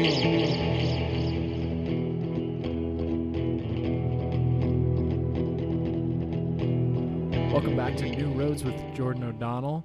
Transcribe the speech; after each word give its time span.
Welcome 0.00 0.16
back 7.76 7.98
to 7.98 8.08
New 8.08 8.32
Roads 8.32 8.64
with 8.64 8.74
Jordan 8.94 9.24
O'Donnell. 9.24 9.84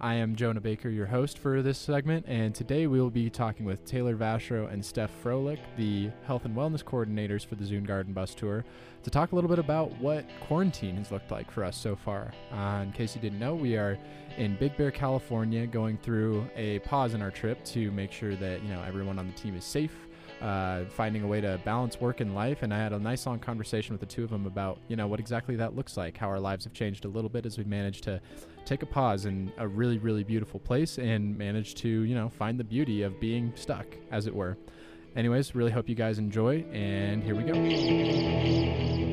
I 0.00 0.14
am 0.14 0.36
Jonah 0.36 0.60
Baker, 0.60 0.90
your 0.90 1.06
host 1.06 1.38
for 1.38 1.62
this 1.62 1.78
segment, 1.78 2.26
and 2.28 2.54
today 2.54 2.86
we 2.86 3.00
will 3.00 3.10
be 3.10 3.30
talking 3.30 3.64
with 3.64 3.86
Taylor 3.86 4.14
Vashro 4.14 4.70
and 4.70 4.84
Steph 4.84 5.10
Froelich, 5.24 5.58
the 5.78 6.10
health 6.26 6.44
and 6.44 6.54
wellness 6.54 6.84
coordinators 6.84 7.46
for 7.46 7.54
the 7.54 7.64
Zune 7.64 7.86
Garden 7.86 8.12
Bus 8.12 8.34
Tour, 8.34 8.62
to 9.04 9.10
talk 9.10 9.32
a 9.32 9.34
little 9.34 9.48
bit 9.48 9.58
about 9.58 9.90
what 9.98 10.26
quarantine 10.40 10.96
has 10.96 11.10
looked 11.10 11.30
like 11.30 11.50
for 11.50 11.64
us 11.64 11.78
so 11.78 11.96
far. 11.96 12.34
Uh, 12.52 12.82
in 12.82 12.92
case 12.92 13.14
you 13.14 13.22
didn't 13.22 13.38
know, 13.38 13.54
we 13.54 13.76
are 13.76 13.98
in 14.36 14.56
Big 14.56 14.76
Bear, 14.76 14.90
California, 14.90 15.66
going 15.66 15.96
through 15.96 16.46
a 16.56 16.78
pause 16.80 17.14
in 17.14 17.22
our 17.22 17.30
trip 17.30 17.64
to 17.64 17.90
make 17.92 18.12
sure 18.12 18.36
that 18.36 18.62
you 18.62 18.68
know 18.68 18.82
everyone 18.86 19.18
on 19.18 19.26
the 19.26 19.32
team 19.32 19.56
is 19.56 19.64
safe 19.64 20.05
uh, 20.40 20.84
finding 20.84 21.22
a 21.22 21.26
way 21.26 21.40
to 21.40 21.60
balance 21.64 22.00
work 22.00 22.20
and 22.20 22.34
life. 22.34 22.62
And 22.62 22.72
I 22.72 22.78
had 22.78 22.92
a 22.92 22.98
nice 22.98 23.26
long 23.26 23.38
conversation 23.38 23.92
with 23.92 24.00
the 24.00 24.06
two 24.06 24.24
of 24.24 24.30
them 24.30 24.46
about, 24.46 24.78
you 24.88 24.96
know, 24.96 25.06
what 25.06 25.20
exactly 25.20 25.56
that 25.56 25.74
looks 25.74 25.96
like, 25.96 26.16
how 26.16 26.28
our 26.28 26.40
lives 26.40 26.64
have 26.64 26.72
changed 26.72 27.04
a 27.04 27.08
little 27.08 27.30
bit 27.30 27.46
as 27.46 27.58
we 27.58 27.64
managed 27.64 28.04
to 28.04 28.20
take 28.64 28.82
a 28.82 28.86
pause 28.86 29.26
in 29.26 29.52
a 29.58 29.66
really, 29.66 29.98
really 29.98 30.24
beautiful 30.24 30.60
place 30.60 30.98
and 30.98 31.36
manage 31.36 31.74
to, 31.76 31.88
you 31.88 32.14
know, 32.14 32.28
find 32.28 32.58
the 32.58 32.64
beauty 32.64 33.02
of 33.02 33.18
being 33.20 33.52
stuck, 33.54 33.86
as 34.10 34.26
it 34.26 34.34
were. 34.34 34.56
Anyways, 35.14 35.54
really 35.54 35.72
hope 35.72 35.88
you 35.88 35.94
guys 35.94 36.18
enjoy, 36.18 36.64
and 36.72 37.22
here 37.22 37.34
we 37.34 37.42
go. 37.42 39.05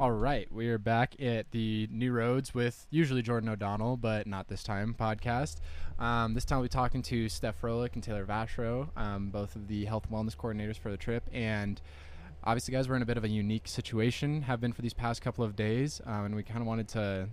All 0.00 0.10
right, 0.10 0.50
we 0.50 0.68
are 0.70 0.78
back 0.78 1.14
at 1.22 1.52
the 1.52 1.88
New 1.88 2.10
Roads 2.10 2.52
with 2.52 2.84
usually 2.90 3.22
Jordan 3.22 3.48
O'Donnell, 3.48 3.96
but 3.96 4.26
not 4.26 4.48
this 4.48 4.64
time 4.64 4.96
podcast. 4.98 5.58
Um, 6.00 6.34
this 6.34 6.44
time 6.44 6.58
we'll 6.58 6.64
be 6.64 6.70
talking 6.70 7.00
to 7.02 7.28
Steph 7.28 7.62
Froelich 7.62 7.94
and 7.94 8.02
Taylor 8.02 8.26
Vashro, 8.26 8.88
um, 8.96 9.30
both 9.30 9.54
of 9.54 9.68
the 9.68 9.84
health 9.84 10.06
and 10.10 10.12
wellness 10.12 10.36
coordinators 10.36 10.76
for 10.76 10.90
the 10.90 10.96
trip. 10.96 11.22
And 11.32 11.80
obviously, 12.42 12.72
guys, 12.72 12.88
we're 12.88 12.96
in 12.96 13.02
a 13.02 13.06
bit 13.06 13.16
of 13.16 13.22
a 13.22 13.28
unique 13.28 13.68
situation, 13.68 14.42
have 14.42 14.60
been 14.60 14.72
for 14.72 14.82
these 14.82 14.94
past 14.94 15.22
couple 15.22 15.44
of 15.44 15.54
days, 15.54 16.00
um, 16.06 16.24
and 16.24 16.34
we 16.34 16.42
kind 16.42 16.60
of 16.60 16.66
wanted 16.66 16.88
to, 16.88 17.28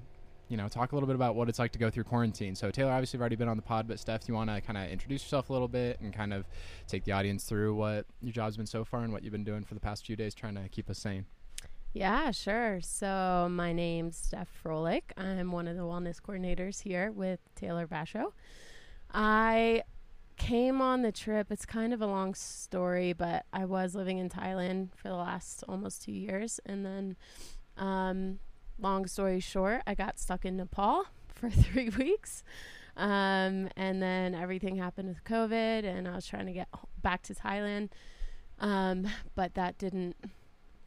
you 0.48 0.56
know, 0.56 0.68
talk 0.68 0.92
a 0.92 0.96
little 0.96 1.08
bit 1.08 1.16
about 1.16 1.34
what 1.34 1.50
it's 1.50 1.58
like 1.58 1.72
to 1.72 1.80
go 1.80 1.90
through 1.90 2.04
quarantine. 2.04 2.54
So, 2.54 2.70
Taylor, 2.70 2.92
obviously, 2.92 3.18
you've 3.18 3.22
already 3.22 3.38
been 3.38 3.50
on 3.50 3.58
the 3.58 3.64
pod, 3.64 3.88
but 3.88 4.00
Steph, 4.00 4.22
do 4.22 4.32
you 4.32 4.36
want 4.36 4.52
to 4.52 4.62
kind 4.62 4.78
of 4.78 4.88
introduce 4.88 5.24
yourself 5.24 5.50
a 5.50 5.54
little 5.54 5.68
bit 5.68 6.00
and 6.00 6.14
kind 6.14 6.32
of 6.32 6.46
take 6.86 7.06
the 7.06 7.12
audience 7.14 7.44
through 7.44 7.74
what 7.74 8.06
your 8.22 8.34
job's 8.34 8.56
been 8.56 8.68
so 8.68 8.86
far 8.86 9.02
and 9.02 9.12
what 9.12 9.24
you've 9.24 9.34
been 9.34 9.44
doing 9.44 9.64
for 9.64 9.74
the 9.74 9.80
past 9.80 10.06
few 10.06 10.16
days 10.16 10.36
trying 10.36 10.54
to 10.54 10.70
keep 10.70 10.92
us 10.92 11.00
sane? 11.00 11.26
Yeah, 11.94 12.32
sure. 12.32 12.80
So 12.82 13.50
my 13.52 13.74
name's 13.74 14.16
Steph 14.16 14.50
Froelich. 14.64 15.04
I'm 15.18 15.52
one 15.52 15.68
of 15.68 15.76
the 15.76 15.84
wellness 15.84 16.22
coordinators 16.22 16.84
here 16.84 17.12
with 17.12 17.40
Taylor 17.56 17.86
Vashro. 17.86 18.32
I 19.14 19.84
came 20.38 20.82
on 20.82 21.02
the 21.02 21.12
trip. 21.12 21.52
It's 21.52 21.66
kind 21.66 21.94
of 21.94 22.02
a 22.02 22.08
long 22.08 22.34
story, 22.34 23.12
but 23.12 23.46
I 23.52 23.66
was 23.66 23.94
living 23.94 24.20
in 24.20 24.30
Thailand 24.30 24.96
for 24.96 25.10
the 25.10 25.16
last 25.16 25.66
almost 25.68 26.02
two 26.04 26.14
years. 26.14 26.62
And 26.66 26.86
then, 26.86 27.18
um, 27.78 28.40
long 28.80 29.06
story 29.06 29.42
short, 29.42 29.82
I 29.86 29.94
got 29.94 30.18
stuck 30.18 30.46
in 30.46 30.56
Nepal 30.56 31.08
for 31.36 31.50
three 31.50 31.90
weeks. 31.90 32.42
Um, 32.96 33.68
and 33.76 34.02
then 34.02 34.34
everything 34.34 34.78
happened 34.78 35.10
with 35.10 35.26
COVID, 35.26 35.84
and 35.84 36.08
I 36.08 36.16
was 36.16 36.26
trying 36.26 36.46
to 36.46 36.54
get 36.54 36.70
back 37.02 37.22
to 37.24 37.36
Thailand. 37.36 37.90
Um, 38.60 39.08
but 39.36 39.56
that 39.56 39.78
didn't 39.78 40.16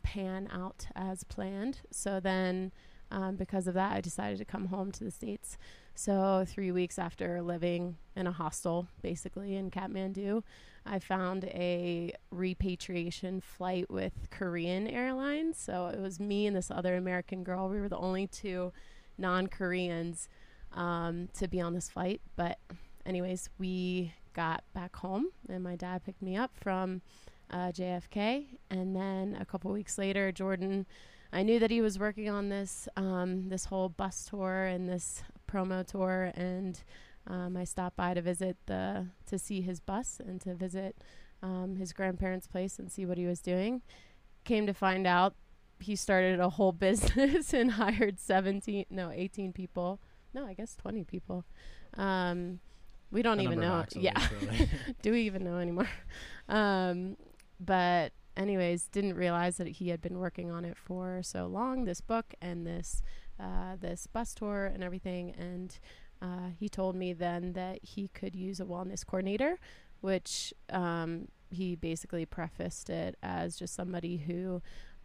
pan 0.04 0.48
out 0.52 0.86
as 0.94 1.24
planned. 1.24 1.80
So 1.90 2.20
then, 2.20 2.70
um, 3.10 3.34
because 3.36 3.66
of 3.66 3.74
that, 3.74 3.92
I 3.92 4.00
decided 4.00 4.38
to 4.38 4.44
come 4.44 4.66
home 4.66 4.92
to 4.92 5.04
the 5.04 5.10
States. 5.10 5.58
So, 5.96 6.44
three 6.46 6.72
weeks 6.72 6.98
after 6.98 7.40
living 7.40 7.96
in 8.16 8.26
a 8.26 8.32
hostel, 8.32 8.88
basically 9.02 9.54
in 9.54 9.70
Kathmandu, 9.70 10.42
I 10.84 10.98
found 10.98 11.44
a 11.44 12.12
repatriation 12.30 13.40
flight 13.40 13.88
with 13.88 14.28
Korean 14.30 14.88
Airlines. 14.88 15.56
So, 15.56 15.86
it 15.86 16.00
was 16.00 16.18
me 16.18 16.48
and 16.48 16.56
this 16.56 16.70
other 16.70 16.96
American 16.96 17.44
girl. 17.44 17.68
We 17.68 17.80
were 17.80 17.88
the 17.88 17.96
only 17.96 18.26
two 18.26 18.72
non 19.16 19.46
Koreans 19.46 20.28
um, 20.72 21.28
to 21.34 21.46
be 21.46 21.60
on 21.60 21.74
this 21.74 21.88
flight. 21.88 22.20
But, 22.34 22.58
anyways, 23.06 23.48
we 23.58 24.12
got 24.32 24.64
back 24.74 24.96
home, 24.96 25.28
and 25.48 25.62
my 25.62 25.76
dad 25.76 26.04
picked 26.04 26.22
me 26.22 26.36
up 26.36 26.50
from 26.56 27.02
uh, 27.50 27.72
JFK. 27.72 28.46
And 28.70 28.94
then 28.94 29.36
a 29.40 29.44
couple 29.44 29.72
weeks 29.72 29.98
later, 29.98 30.32
Jordan. 30.32 30.86
I 31.32 31.42
knew 31.42 31.58
that 31.58 31.70
he 31.72 31.80
was 31.80 31.98
working 31.98 32.30
on 32.30 32.48
this 32.48 32.88
um, 32.96 33.48
this 33.48 33.64
whole 33.64 33.88
bus 33.88 34.24
tour 34.30 34.66
and 34.66 34.88
this 34.88 35.24
promo 35.50 35.84
tour, 35.84 36.30
and 36.36 36.80
um, 37.26 37.56
I 37.56 37.64
stopped 37.64 37.96
by 37.96 38.14
to 38.14 38.22
visit 38.22 38.56
the 38.66 39.08
to 39.26 39.36
see 39.36 39.60
his 39.60 39.80
bus 39.80 40.20
and 40.24 40.40
to 40.42 40.54
visit 40.54 40.96
um, 41.42 41.74
his 41.74 41.92
grandparents' 41.92 42.46
place 42.46 42.78
and 42.78 42.90
see 42.90 43.04
what 43.04 43.18
he 43.18 43.26
was 43.26 43.40
doing. 43.40 43.82
Came 44.44 44.64
to 44.66 44.72
find 44.72 45.08
out 45.08 45.34
he 45.80 45.96
started 45.96 46.40
a 46.40 46.50
whole 46.50 46.72
business 46.86 47.52
and 47.52 47.72
hired 47.72 48.18
17 48.18 48.86
no 48.90 49.10
18 49.10 49.52
people 49.52 50.00
no 50.32 50.46
i 50.46 50.54
guess 50.54 50.74
20 50.76 51.04
people 51.04 51.44
um, 51.94 52.58
we 53.10 53.22
don't 53.22 53.40
even 53.40 53.60
know 53.60 53.84
yeah 53.94 54.20
do 55.02 55.12
we 55.12 55.22
even 55.22 55.44
know 55.44 55.58
anymore 55.58 55.88
um, 56.48 57.16
but 57.64 58.12
anyways 58.36 58.88
didn't 58.88 59.14
realize 59.14 59.56
that 59.58 59.68
he 59.68 59.88
had 59.90 60.00
been 60.00 60.18
working 60.18 60.50
on 60.50 60.64
it 60.64 60.76
for 60.76 61.20
so 61.22 61.46
long 61.46 61.84
this 61.84 62.00
book 62.00 62.34
and 62.42 62.66
this 62.66 63.02
uh, 63.38 63.76
this 63.80 64.06
bus 64.06 64.34
tour 64.34 64.66
and 64.66 64.82
everything. 64.82 65.34
And 65.36 65.76
uh, 66.22 66.50
he 66.58 66.68
told 66.68 66.94
me 66.94 67.12
then 67.12 67.52
that 67.54 67.80
he 67.82 68.08
could 68.08 68.34
use 68.34 68.60
a 68.60 68.64
wellness 68.64 69.04
coordinator, 69.04 69.58
which 70.00 70.54
um, 70.70 71.28
he 71.50 71.74
basically 71.74 72.24
prefaced 72.24 72.90
it 72.90 73.16
as 73.22 73.56
just 73.56 73.74
somebody 73.74 74.18
who 74.18 74.62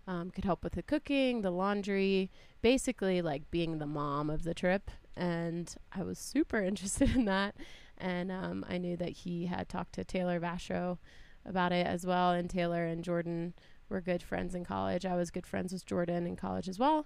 um, 0.07 0.31
could 0.31 0.45
help 0.45 0.63
with 0.63 0.73
the 0.73 0.83
cooking, 0.83 1.41
the 1.41 1.51
laundry, 1.51 2.31
basically 2.61 3.21
like 3.21 3.49
being 3.51 3.77
the 3.77 3.85
mom 3.85 4.29
of 4.29 4.43
the 4.43 4.53
trip. 4.53 4.91
And 5.15 5.73
I 5.91 6.03
was 6.03 6.19
super 6.19 6.57
interested 6.63 7.15
in 7.15 7.25
that. 7.25 7.55
And 7.97 8.31
um, 8.31 8.65
I 8.69 8.77
knew 8.77 8.95
that 8.97 9.09
he 9.09 9.47
had 9.47 9.67
talked 9.67 9.93
to 9.93 10.05
Taylor 10.05 10.39
Vashro 10.39 10.99
about 11.49 11.71
it 11.71 11.85
as 11.85 12.05
well. 12.05 12.31
And 12.31 12.49
Taylor 12.49 12.85
and 12.85 13.03
Jordan 13.03 13.53
were 13.89 14.01
good 14.01 14.23
friends 14.23 14.55
in 14.55 14.63
college. 14.63 15.05
I 15.05 15.15
was 15.15 15.31
good 15.31 15.47
friends 15.47 15.73
with 15.73 15.85
Jordan 15.85 16.25
in 16.25 16.35
college 16.35 16.69
as 16.69 16.79
well 16.79 17.05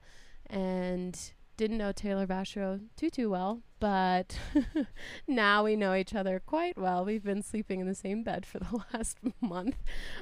and 0.50 1.34
didn't 1.58 1.78
know 1.78 1.92
Taylor 1.92 2.26
Vashro 2.26 2.82
too 2.96 3.10
too 3.10 3.30
well, 3.30 3.62
but 3.80 4.38
now 5.28 5.64
we 5.64 5.76
know 5.76 5.94
each 5.94 6.16
other 6.16 6.42
quite 6.46 6.78
well. 6.78 7.06
We've 7.06 7.24
been 7.24 7.44
sleeping 7.44 7.80
in 7.80 7.88
the 7.88 7.96
same 7.96 8.24
bed 8.24 8.46
for 8.46 8.60
the 8.60 8.84
last 8.94 9.18
month, 9.42 9.78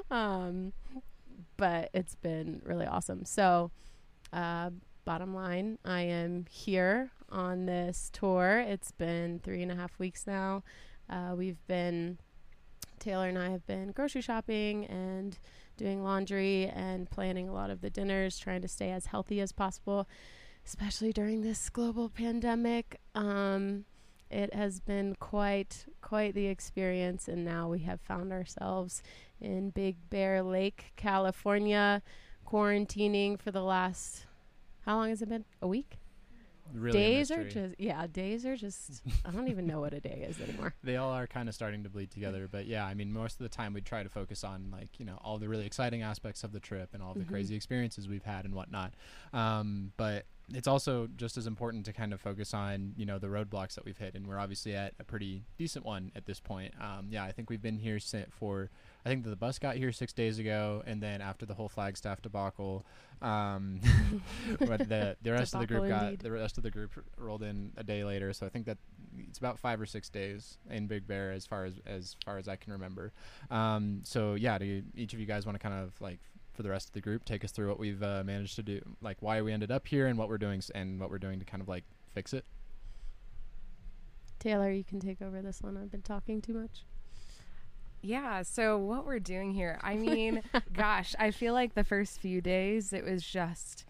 um, 0.10 0.74
but 1.58 1.90
it's 1.94 2.16
been 2.16 2.62
really 2.66 2.86
awesome. 2.86 3.26
So, 3.26 3.72
uh, 4.34 4.72
bottom 5.06 5.34
line, 5.34 5.78
I 5.86 6.02
am 6.02 6.46
here 6.50 7.12
on 7.30 7.66
this 7.66 8.10
tour. 8.12 8.60
It's 8.60 8.92
been 8.92 9.40
three 9.40 9.64
and 9.64 9.72
a 9.72 9.76
half 9.76 9.98
weeks 10.00 10.28
now. 10.28 10.64
Uh, 11.10 11.34
we've 11.36 11.66
been 11.68 12.20
Taylor 13.01 13.28
and 13.28 13.38
I 13.38 13.50
have 13.50 13.66
been 13.66 13.91
grocery 13.91 14.22
shopping 14.22 14.85
and 14.85 15.38
doing 15.75 16.03
laundry 16.03 16.67
and 16.67 17.09
planning 17.09 17.50
a 17.50 17.53
lot 17.53 17.69
of 17.69 17.81
the 17.81 17.89
dinners, 17.89 18.38
trying 18.38 18.62
to 18.62 18.67
stay 18.67 18.91
as 18.91 19.07
healthy 19.07 19.41
as 19.41 19.51
possible, 19.51 20.07
especially 20.66 21.12
during 21.12 21.41
this 21.41 21.69
global 21.69 22.07
pandemic. 22.07 23.01
Um, 23.16 23.85
it 24.29 24.53
has 24.53 24.79
been 24.79 25.16
quite 25.19 25.85
quite 26.01 26.35
the 26.35 26.47
experience, 26.47 27.28
and 27.28 27.44
now 27.44 27.67
we 27.67 27.79
have 27.79 28.00
found 28.00 28.31
ourselves 28.31 29.03
in 29.41 29.72
Big 29.72 29.97
Bear 30.09 30.41
Lake, 30.41 30.94
California, 30.95 32.01
quarantining 32.47 33.38
for 33.38 33.51
the 33.51 33.63
last 33.63 34.25
how 34.85 34.95
long 34.97 35.09
has 35.09 35.22
it 35.22 35.29
been? 35.29 35.45
A 35.62 35.68
week? 35.68 36.00
Really 36.74 36.98
days 36.98 37.32
are 37.32 37.44
just 37.44 37.76
yeah 37.78 38.06
days 38.08 38.46
are 38.46 38.56
just 38.56 39.02
i 39.26 39.32
don't 39.32 39.48
even 39.48 39.66
know 39.68 39.80
what 39.80 39.94
a 39.94 40.00
day 40.00 40.25
is 40.30 40.40
anymore. 40.40 40.74
They 40.84 40.98
all 40.98 41.12
are 41.12 41.28
kind 41.28 41.48
of 41.48 41.56
starting 41.56 41.84
to 41.84 41.90
bleed 41.90 42.12
together 42.12 42.48
but 42.51 42.66
yeah 42.66 42.86
i 42.86 42.94
mean 42.94 43.12
most 43.12 43.34
of 43.34 43.44
the 43.44 43.50
time 43.50 43.74
we 43.74 43.81
try 43.81 44.04
to 44.04 44.10
focus 44.10 44.44
on 44.44 44.69
like 44.72 45.00
you 45.00 45.06
know 45.06 45.19
all 45.24 45.38
the 45.38 45.48
really 45.48 45.66
exciting 45.66 46.01
aspects 46.01 46.44
of 46.44 46.51
the 46.51 46.60
trip 46.60 46.90
and 46.94 47.04
all 47.04 47.13
the 47.13 47.22
mm-hmm. 47.22 47.31
crazy 47.34 47.56
experiences 47.56 48.07
we've 48.07 48.24
had 48.24 48.45
and 48.45 48.54
whatnot. 48.54 48.94
Um, 49.34 49.92
but 49.98 50.25
it's 50.53 50.68
also 50.68 51.07
just 51.15 51.38
as 51.38 51.48
important 51.48 51.86
to 51.86 51.94
kind 51.94 52.13
of 52.13 52.21
focus 52.21 52.53
on 52.53 52.94
you 52.98 53.06
know 53.06 53.19
the 53.19 53.27
roadblocks 53.27 53.75
that 53.75 53.86
we've 53.86 53.98
hit 53.98 54.15
and 54.15 54.27
we're 54.27 54.39
obviously 54.39 54.75
at 54.75 54.94
a 55.00 55.03
pretty 55.03 55.44
decent 55.57 55.86
one 55.86 56.12
at 56.15 56.25
this 56.25 56.39
point 56.39 56.74
um, 56.80 57.07
yeah 57.09 57.24
i 57.24 57.31
think 57.31 57.50
we've 57.50 57.62
been 57.62 57.77
here 57.77 58.00
for 58.31 58.69
I 59.06 59.09
think 59.09 59.24
the 59.24 59.36
bus 59.36 59.57
got 59.57 59.75
here 59.75 59.92
six 59.92 60.13
days 60.13 60.38
ago, 60.38 60.83
and 60.86 61.01
then 61.01 61.21
after 61.21 61.45
the 61.45 61.56
whole 61.56 61.69
Flagstaff 61.69 62.21
debacle, 62.21 62.86
um, 63.21 63.80
but 64.59 64.88
the 64.88 65.18
the 65.24 65.31
rest 65.31 65.56
of 65.56 65.62
the 65.62 65.68
group 65.68 65.88
got 65.88 66.19
the 66.19 66.31
rest 66.31 66.57
of 66.57 66.63
the 66.63 66.69
group 66.69 66.92
rolled 67.18 67.42
in 67.42 67.71
a 67.77 67.83
day 67.83 68.04
later. 68.04 68.31
So 68.31 68.45
I 68.45 68.50
think 68.50 68.68
that 68.68 68.77
it's 69.18 69.39
about 69.39 69.57
five 69.57 69.81
or 69.81 69.88
six 69.88 70.09
days 70.09 70.57
in 70.69 70.86
Big 70.86 71.07
Bear 71.07 71.31
as 71.31 71.47
far 71.47 71.65
as 71.65 71.80
as 71.86 72.15
far 72.24 72.38
as 72.38 72.47
I 72.47 72.56
can 72.56 72.74
remember. 72.74 73.12
Um, 73.50 74.01
so 74.04 74.36
yeah, 74.36 74.59
do 74.59 74.83
each 74.95 75.13
of 75.13 75.19
you 75.19 75.25
guys 75.25 75.47
want 75.47 75.56
to 75.56 75.59
kind 75.59 75.83
of 75.83 76.00
like 76.00 76.19
for 76.53 76.63
the 76.63 76.69
rest 76.69 76.89
of 76.89 76.94
the 76.94 77.01
group 77.01 77.25
take 77.25 77.44
us 77.44 77.51
through 77.51 77.69
what 77.69 77.80
we've 77.80 78.01
uh, 78.03 78.24
managed 78.25 78.56
to 78.56 78.63
do, 78.63 78.81
like 79.01 79.18
why 79.21 79.42
we 79.42 79.51
ended 79.51 79.71
up 79.71 79.88
here 79.88 80.07
and 80.07 80.18
what 80.18 80.30
we're 80.30 80.38
doing 80.38 80.62
and 80.75 81.00
what 81.00 81.09
we're 81.09 81.19
doing 81.19 81.39
to 81.39 81.45
kind 81.45 81.62
of 81.62 81.68
like 81.68 81.83
fix 82.13 82.33
it? 82.33 82.45
Taylor, 84.39 84.71
you 84.71 84.83
can 84.83 85.00
take 85.00 85.21
over 85.21 85.42
this 85.42 85.62
one. 85.62 85.77
I've 85.77 85.92
been 85.92 86.01
talking 86.01 86.42
too 86.42 86.53
much. 86.53 86.83
Yeah, 88.01 88.42
so 88.42 88.80
what 88.80 89.06
we're 89.06 89.19
doing 89.19 89.53
here, 89.53 89.80
I 89.83 89.95
mean, 89.95 90.42
gosh, 90.74 91.13
I 91.19 91.30
feel 91.30 91.53
like 91.53 91.75
the 91.75 91.83
first 91.83 92.19
few 92.19 92.42
days 92.42 92.94
it 92.94 93.06
was 93.06 93.24
just 93.24 93.86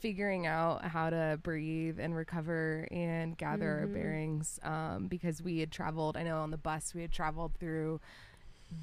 figuring 0.00 0.48
out 0.48 0.84
how 0.84 1.08
to 1.08 1.38
breathe 1.40 2.00
and 2.00 2.16
recover 2.16 2.88
and 2.90 3.38
gather 3.38 3.66
mm-hmm. 3.66 3.80
our 3.80 3.86
bearings 3.86 4.58
um, 4.64 5.06
because 5.06 5.40
we 5.40 5.60
had 5.60 5.70
traveled, 5.70 6.16
I 6.16 6.24
know 6.24 6.38
on 6.38 6.50
the 6.50 6.56
bus, 6.56 6.92
we 6.92 7.02
had 7.02 7.12
traveled 7.12 7.52
through 7.60 8.00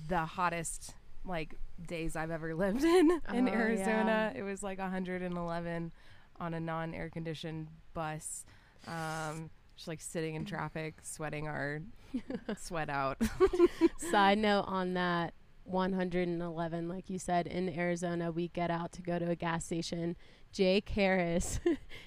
the 0.07 0.19
hottest 0.19 0.95
like 1.29 1.55
days 1.87 2.15
I've 2.15 2.31
ever 2.31 2.53
lived 2.63 2.83
in 2.83 3.21
in 3.33 3.47
oh, 3.47 3.51
Arizona. 3.51 4.31
Yeah. 4.33 4.39
It 4.39 4.43
was 4.43 4.61
like 4.61 4.79
111 4.79 5.91
on 6.39 6.53
a 6.53 6.59
non 6.59 6.93
air 6.93 7.09
conditioned 7.09 7.67
bus. 7.93 8.45
Um, 8.87 9.49
just 9.75 9.87
like 9.87 10.01
sitting 10.01 10.35
in 10.35 10.43
traffic, 10.43 10.95
sweating 11.03 11.47
our 11.47 11.81
sweat 12.57 12.89
out. 12.89 13.21
Side 14.11 14.37
note 14.37 14.65
on 14.67 14.93
that 14.95 15.33
111, 15.63 16.89
like 16.89 17.09
you 17.09 17.19
said, 17.19 17.47
in 17.47 17.69
Arizona, 17.69 18.31
we 18.31 18.49
get 18.49 18.71
out 18.71 18.91
to 18.93 19.01
go 19.01 19.19
to 19.19 19.29
a 19.29 19.35
gas 19.35 19.65
station. 19.65 20.17
Jake 20.51 20.89
Harris, 20.89 21.59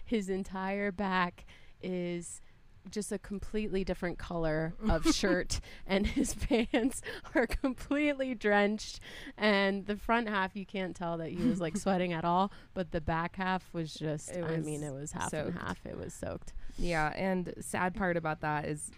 his 0.05 0.29
entire 0.29 0.91
back 0.91 1.47
is 1.81 2.41
just 2.91 3.13
a 3.13 3.19
completely 3.19 3.85
different 3.85 4.19
color 4.19 4.75
of 4.89 5.07
shirt 5.15 5.61
and 5.87 6.07
his 6.07 6.35
pants 6.49 7.01
are 7.35 7.47
completely 7.47 8.35
drenched 8.35 9.01
and 9.39 9.87
the 9.87 9.97
front 9.97 10.29
half 10.29 10.57
you 10.57 10.67
can't 10.67 10.95
tell 10.97 11.17
that 11.19 11.31
he 11.31 11.37
was 11.49 11.61
like 11.61 11.77
sweating 11.77 12.13
at 12.13 12.25
all 12.25 12.51
but 12.75 12.91
the 12.91 13.01
back 13.01 13.37
half 13.37 13.73
was 13.73 13.95
just 13.95 14.35
was 14.35 14.51
I 14.51 14.57
mean 14.59 14.83
it 14.83 14.93
was 14.93 15.13
half 15.13 15.31
soaked. 15.31 15.51
and 15.51 15.59
half 15.59 15.85
it 15.87 15.97
was 15.97 16.13
soaked. 16.13 16.53
Yeah, 16.79 17.13
and 17.15 17.53
sad 17.61 17.95
part 17.95 18.17
about 18.17 18.41
that 18.41 18.65
is 18.67 18.91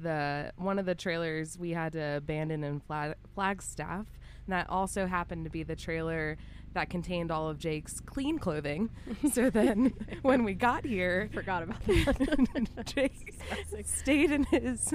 the 0.00 0.52
one 0.56 0.78
of 0.78 0.86
the 0.86 0.94
trailers 0.94 1.58
we 1.58 1.70
had 1.70 1.92
to 1.94 2.16
abandon 2.16 2.62
in 2.64 2.80
Flag- 2.80 3.14
Flagstaff 3.34 4.06
and 4.46 4.52
that 4.52 4.68
also 4.68 5.06
happened 5.06 5.44
to 5.44 5.50
be 5.50 5.62
the 5.62 5.76
trailer 5.76 6.36
that 6.74 6.90
contained 6.90 7.30
all 7.30 7.48
of 7.48 7.58
Jake's 7.58 8.00
clean 8.00 8.38
clothing. 8.38 8.90
so 9.32 9.50
then 9.50 9.92
when 10.22 10.44
we 10.44 10.54
got 10.54 10.84
here, 10.84 11.30
forgot 11.32 11.62
about 11.62 11.84
that. 11.86 12.68
Jake 12.86 13.34
stayed 13.84 14.30
in 14.30 14.44
his 14.44 14.94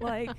like 0.00 0.30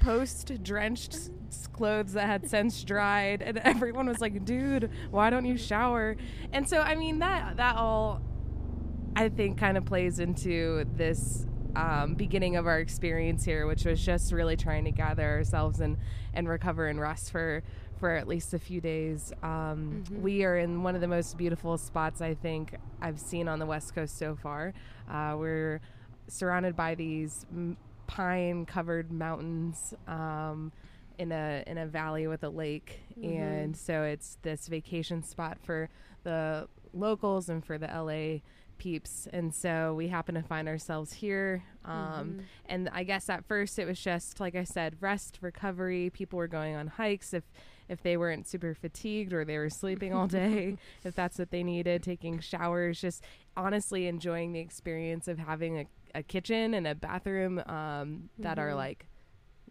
post 0.00 0.62
drenched 0.62 1.30
clothes 1.72 2.12
that 2.14 2.26
had 2.26 2.48
since 2.48 2.82
dried 2.84 3.42
and 3.42 3.58
everyone 3.58 4.06
was 4.06 4.20
like, 4.20 4.44
"Dude, 4.44 4.90
why 5.10 5.30
don't 5.30 5.44
you 5.44 5.56
shower?" 5.56 6.16
And 6.52 6.68
so 6.68 6.80
I 6.80 6.94
mean 6.94 7.18
that 7.20 7.56
that 7.56 7.76
all 7.76 8.20
I 9.14 9.28
think 9.28 9.58
kind 9.58 9.76
of 9.76 9.84
plays 9.84 10.18
into 10.18 10.84
this 10.96 11.46
um, 11.76 12.14
beginning 12.14 12.56
of 12.56 12.66
our 12.66 12.80
experience 12.80 13.44
here, 13.44 13.66
which 13.66 13.84
was 13.84 14.04
just 14.04 14.32
really 14.32 14.56
trying 14.56 14.84
to 14.84 14.90
gather 14.90 15.24
ourselves 15.24 15.80
and 15.80 15.98
and 16.32 16.48
recover 16.48 16.88
and 16.88 17.00
rest 17.00 17.30
for 17.30 17.62
for 18.00 18.10
at 18.10 18.26
least 18.26 18.54
a 18.54 18.58
few 18.58 18.80
days. 18.80 19.32
Um, 19.42 20.04
mm-hmm. 20.04 20.22
We 20.22 20.44
are 20.44 20.56
in 20.56 20.82
one 20.82 20.94
of 20.94 21.00
the 21.00 21.08
most 21.08 21.36
beautiful 21.36 21.78
spots 21.78 22.20
I 22.20 22.34
think 22.34 22.74
I've 23.00 23.20
seen 23.20 23.46
on 23.46 23.58
the 23.58 23.66
West 23.66 23.94
Coast 23.94 24.18
so 24.18 24.34
far. 24.34 24.72
Uh, 25.10 25.36
we're 25.38 25.80
surrounded 26.28 26.76
by 26.76 26.94
these 26.94 27.46
m- 27.52 27.76
pine-covered 28.06 29.12
mountains 29.12 29.94
um, 30.08 30.72
in 31.18 31.30
a 31.30 31.62
in 31.66 31.78
a 31.78 31.86
valley 31.86 32.26
with 32.26 32.42
a 32.42 32.50
lake, 32.50 33.00
mm-hmm. 33.18 33.30
and 33.30 33.76
so 33.76 34.02
it's 34.02 34.38
this 34.42 34.66
vacation 34.66 35.22
spot 35.22 35.58
for 35.62 35.90
the 36.24 36.68
locals 36.94 37.50
and 37.50 37.64
for 37.64 37.76
the 37.76 37.86
LA 37.86 38.40
peeps. 38.78 39.28
And 39.32 39.54
so 39.54 39.94
we 39.94 40.08
happen 40.08 40.34
to 40.34 40.42
find 40.42 40.68
ourselves 40.68 41.12
here. 41.12 41.64
Um, 41.84 41.92
mm-hmm. 41.94 42.40
And 42.66 42.88
I 42.92 43.04
guess 43.04 43.28
at 43.28 43.44
first 43.44 43.78
it 43.78 43.86
was 43.86 44.00
just, 44.00 44.40
like 44.40 44.54
I 44.54 44.64
said, 44.64 44.96
rest, 45.00 45.38
recovery. 45.40 46.10
People 46.10 46.38
were 46.38 46.48
going 46.48 46.74
on 46.74 46.88
hikes. 46.88 47.34
If 47.34 47.44
if 47.88 48.02
they 48.02 48.16
weren't 48.16 48.48
super 48.48 48.74
fatigued 48.74 49.32
or 49.32 49.44
they 49.44 49.58
were 49.58 49.70
sleeping 49.70 50.12
all 50.12 50.26
day, 50.26 50.76
if 51.04 51.14
that's 51.14 51.38
what 51.38 51.50
they 51.50 51.62
needed, 51.62 52.02
taking 52.02 52.40
showers, 52.40 53.00
just 53.00 53.22
honestly 53.56 54.08
enjoying 54.08 54.52
the 54.52 54.58
experience 54.58 55.28
of 55.28 55.38
having 55.38 55.78
a, 55.78 55.86
a 56.16 56.22
kitchen 56.24 56.74
and 56.74 56.86
a 56.86 56.96
bathroom 56.96 57.58
um, 57.60 57.64
mm-hmm. 57.74 58.42
that 58.42 58.58
are 58.58 58.70
mm-hmm. 58.70 58.76
like 58.76 59.06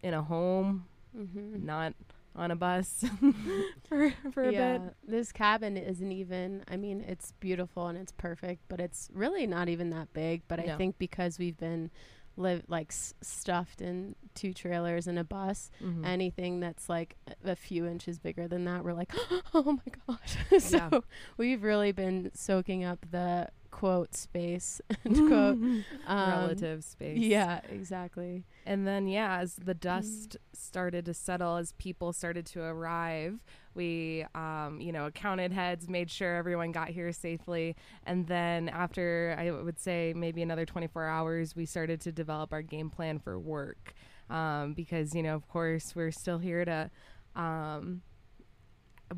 in 0.02 0.14
a 0.14 0.24
home, 0.24 0.86
mm-hmm. 1.18 1.66
not 1.66 1.94
on 2.36 2.52
a 2.52 2.56
bus 2.56 3.06
for 3.88 4.14
for 4.32 4.44
a 4.44 4.52
yeah, 4.52 4.78
bit. 4.78 4.96
This 5.08 5.32
cabin 5.32 5.78
isn't 5.78 6.12
even 6.12 6.64
I 6.68 6.78
mean, 6.78 7.02
it's 7.02 7.32
beautiful 7.40 7.88
and 7.88 7.98
it's 7.98 8.12
perfect, 8.12 8.64
but 8.68 8.80
it's 8.80 9.10
really 9.14 9.48
not 9.48 9.70
even 9.70 9.90
that 9.92 10.14
big, 10.14 10.44
but 10.48 10.60
no. 10.60 10.74
I 10.74 10.78
think 10.78 10.98
because 10.98 11.40
we've 11.40 11.58
been 11.58 11.92
live 12.38 12.64
like 12.68 12.92
s- 12.92 13.14
stuffed 13.22 13.82
in 13.82 14.16
two 14.34 14.54
trailers 14.54 15.08
and 15.08 15.18
a 15.18 15.24
bus. 15.24 15.72
Mm-hmm. 15.82 16.06
Anything 16.06 16.60
that's 16.60 16.90
like 16.90 17.16
a 17.44 17.56
few 17.56 17.86
inches 17.86 18.20
bigger 18.20 18.48
than 18.48 18.66
that, 18.66 18.84
we're 18.84 18.94
like, 18.94 19.14
oh 19.54 19.72
my 19.72 20.16
gosh. 20.16 20.38
so 20.64 20.90
yeah. 20.92 21.00
we've 21.38 21.64
really 21.64 21.92
been 21.92 22.32
soaking 22.34 22.84
up 22.84 23.06
the 23.10 23.50
quote 23.76 24.16
space 24.16 24.80
and 25.04 25.16
quote 25.28 25.58
um, 25.58 25.84
relative 26.08 26.82
space. 26.82 27.20
Yeah, 27.20 27.60
exactly. 27.70 28.46
And 28.66 28.88
then 28.88 29.06
yeah, 29.06 29.40
as 29.40 29.56
the 29.56 29.74
dust 29.74 30.30
mm. 30.30 30.58
started 30.58 31.04
to 31.06 31.14
settle, 31.14 31.58
as 31.58 31.74
people 31.74 32.14
started 32.14 32.46
to 32.48 32.62
arrive, 32.62 33.44
we 33.74 34.26
um, 34.34 34.80
you 34.80 34.94
know 34.94 35.12
counted 35.12 35.52
heads, 35.52 35.90
made 35.90 36.10
sure 36.10 36.36
everyone 36.36 36.72
got 36.72 36.88
here 36.88 37.12
safely, 37.12 37.76
and 38.06 38.28
then 38.28 38.70
after 38.70 39.36
I 39.38 39.52
would 39.52 39.78
say 39.78 40.14
maybe 40.16 40.42
another 40.42 40.66
24 40.66 41.06
hours, 41.06 41.54
we 41.54 41.66
started 41.66 42.00
to 42.02 42.14
develop 42.14 42.54
our 42.54 42.62
game 42.62 42.90
plan 42.90 43.20
for 43.20 43.38
work 43.38 43.94
um, 44.30 44.74
because 44.74 45.14
you 45.14 45.22
know 45.22 45.36
of 45.36 45.50
course 45.50 45.94
we're 45.96 46.12
still 46.12 46.38
here 46.40 46.64
to. 46.64 46.90
Um, 47.36 48.04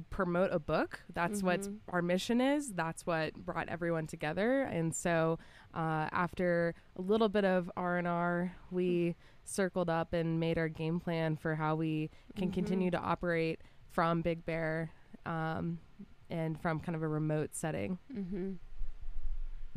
promote 0.09 0.51
a 0.51 0.59
book. 0.59 1.01
That's 1.13 1.39
mm-hmm. 1.39 1.47
what 1.47 1.69
our 1.89 2.01
mission 2.01 2.41
is. 2.41 2.73
That's 2.73 3.05
what 3.05 3.33
brought 3.33 3.69
everyone 3.69 4.07
together. 4.07 4.63
And 4.63 4.93
so, 4.93 5.39
uh, 5.73 6.09
after 6.11 6.73
a 6.97 7.01
little 7.01 7.29
bit 7.29 7.45
of 7.45 7.71
R 7.77 7.97
and 7.97 8.07
R, 8.07 8.55
we 8.71 9.15
circled 9.43 9.89
up 9.89 10.13
and 10.13 10.39
made 10.39 10.57
our 10.57 10.67
game 10.67 10.99
plan 10.99 11.37
for 11.37 11.55
how 11.55 11.75
we 11.75 12.09
can 12.35 12.47
mm-hmm. 12.47 12.53
continue 12.53 12.91
to 12.91 12.99
operate 12.99 13.61
from 13.91 14.21
Big 14.21 14.45
Bear 14.45 14.91
um, 15.25 15.79
and 16.29 16.59
from 16.61 16.79
kind 16.79 16.95
of 16.95 17.03
a 17.03 17.07
remote 17.07 17.55
setting. 17.55 17.97
Mm-hmm. 18.13 18.53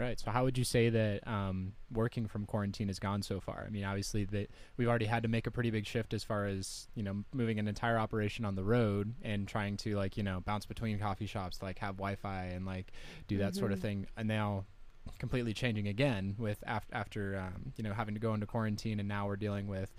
Right. 0.00 0.18
So, 0.18 0.30
how 0.30 0.44
would 0.44 0.56
you 0.56 0.64
say 0.64 0.88
that 0.88 1.28
um, 1.28 1.74
working 1.92 2.26
from 2.26 2.46
quarantine 2.46 2.88
has 2.88 2.98
gone 2.98 3.20
so 3.20 3.38
far? 3.38 3.64
I 3.66 3.68
mean, 3.68 3.84
obviously, 3.84 4.24
that 4.24 4.48
we've 4.78 4.88
already 4.88 5.04
had 5.04 5.22
to 5.24 5.28
make 5.28 5.46
a 5.46 5.50
pretty 5.50 5.70
big 5.70 5.84
shift 5.84 6.14
as 6.14 6.24
far 6.24 6.46
as 6.46 6.88
you 6.94 7.02
know 7.02 7.22
moving 7.34 7.58
an 7.58 7.68
entire 7.68 7.98
operation 7.98 8.46
on 8.46 8.54
the 8.54 8.64
road 8.64 9.12
and 9.20 9.46
trying 9.46 9.76
to 9.76 9.96
like 9.96 10.16
you 10.16 10.22
know 10.22 10.40
bounce 10.40 10.64
between 10.64 10.98
coffee 10.98 11.26
shops, 11.26 11.60
like 11.60 11.78
have 11.80 11.96
Wi-Fi 11.98 12.44
and 12.44 12.64
like 12.64 12.92
do 13.28 13.36
that 13.38 13.52
mm-hmm. 13.52 13.58
sort 13.58 13.72
of 13.72 13.78
mm-hmm. 13.80 13.88
thing. 13.88 14.06
And 14.16 14.26
now, 14.26 14.64
completely 15.18 15.52
changing 15.52 15.86
again 15.86 16.34
with 16.38 16.64
af- 16.66 16.88
after 16.94 17.36
um, 17.38 17.74
you 17.76 17.84
know 17.84 17.92
having 17.92 18.14
to 18.14 18.20
go 18.20 18.32
into 18.32 18.46
quarantine, 18.46 19.00
and 19.00 19.08
now 19.08 19.26
we're 19.26 19.36
dealing 19.36 19.66
with 19.66 19.92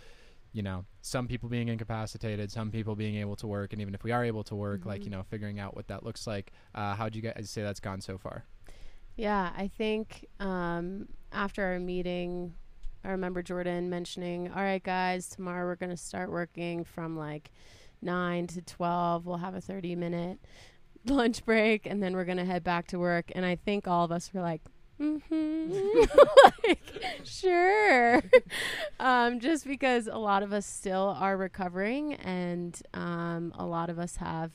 you 0.51 0.63
know 0.63 0.83
some 1.03 1.27
people 1.27 1.47
being 1.47 1.67
incapacitated, 1.67 2.51
some 2.51 2.71
people 2.71 2.95
being 2.95 3.17
able 3.17 3.35
to 3.35 3.45
work, 3.45 3.71
and 3.71 3.79
even 3.79 3.93
if 3.93 4.03
we 4.03 4.11
are 4.11 4.25
able 4.25 4.43
to 4.45 4.55
work, 4.55 4.79
mm-hmm. 4.79 4.89
like 4.89 5.03
you 5.03 5.11
know 5.11 5.21
figuring 5.29 5.59
out 5.59 5.75
what 5.75 5.89
that 5.89 6.03
looks 6.03 6.25
like. 6.25 6.51
Uh, 6.73 6.95
how 6.95 7.03
would 7.03 7.15
you 7.15 7.21
guys 7.21 7.51
say 7.51 7.61
that's 7.61 7.79
gone 7.79 8.01
so 8.01 8.17
far? 8.17 8.45
Yeah, 9.15 9.51
I 9.55 9.67
think 9.67 10.27
um, 10.39 11.07
after 11.31 11.63
our 11.63 11.79
meeting, 11.79 12.53
I 13.03 13.09
remember 13.09 13.41
Jordan 13.41 13.89
mentioning, 13.89 14.49
all 14.49 14.61
right, 14.61 14.83
guys, 14.83 15.27
tomorrow 15.27 15.65
we're 15.65 15.75
going 15.75 15.89
to 15.89 15.97
start 15.97 16.31
working 16.31 16.83
from 16.83 17.17
like 17.17 17.51
9 18.01 18.47
to 18.47 18.61
12. 18.61 19.25
We'll 19.25 19.37
have 19.37 19.55
a 19.55 19.61
30 19.61 19.95
minute 19.95 20.39
lunch 21.05 21.45
break 21.45 21.85
and 21.85 22.01
then 22.01 22.13
we're 22.13 22.25
going 22.25 22.37
to 22.37 22.45
head 22.45 22.63
back 22.63 22.87
to 22.87 22.99
work. 22.99 23.31
And 23.33 23.45
I 23.45 23.55
think 23.55 23.87
all 23.87 24.05
of 24.05 24.11
us 24.11 24.31
were 24.33 24.41
like, 24.41 24.61
mm-hmm. 24.99 25.99
like, 26.67 27.03
sure. 27.23 28.21
um, 28.99 29.39
just 29.39 29.65
because 29.65 30.07
a 30.07 30.17
lot 30.17 30.43
of 30.43 30.53
us 30.53 30.65
still 30.65 31.15
are 31.19 31.37
recovering 31.37 32.13
and 32.13 32.79
um, 32.93 33.51
a 33.57 33.65
lot 33.65 33.89
of 33.89 33.99
us 33.99 34.17
have 34.17 34.51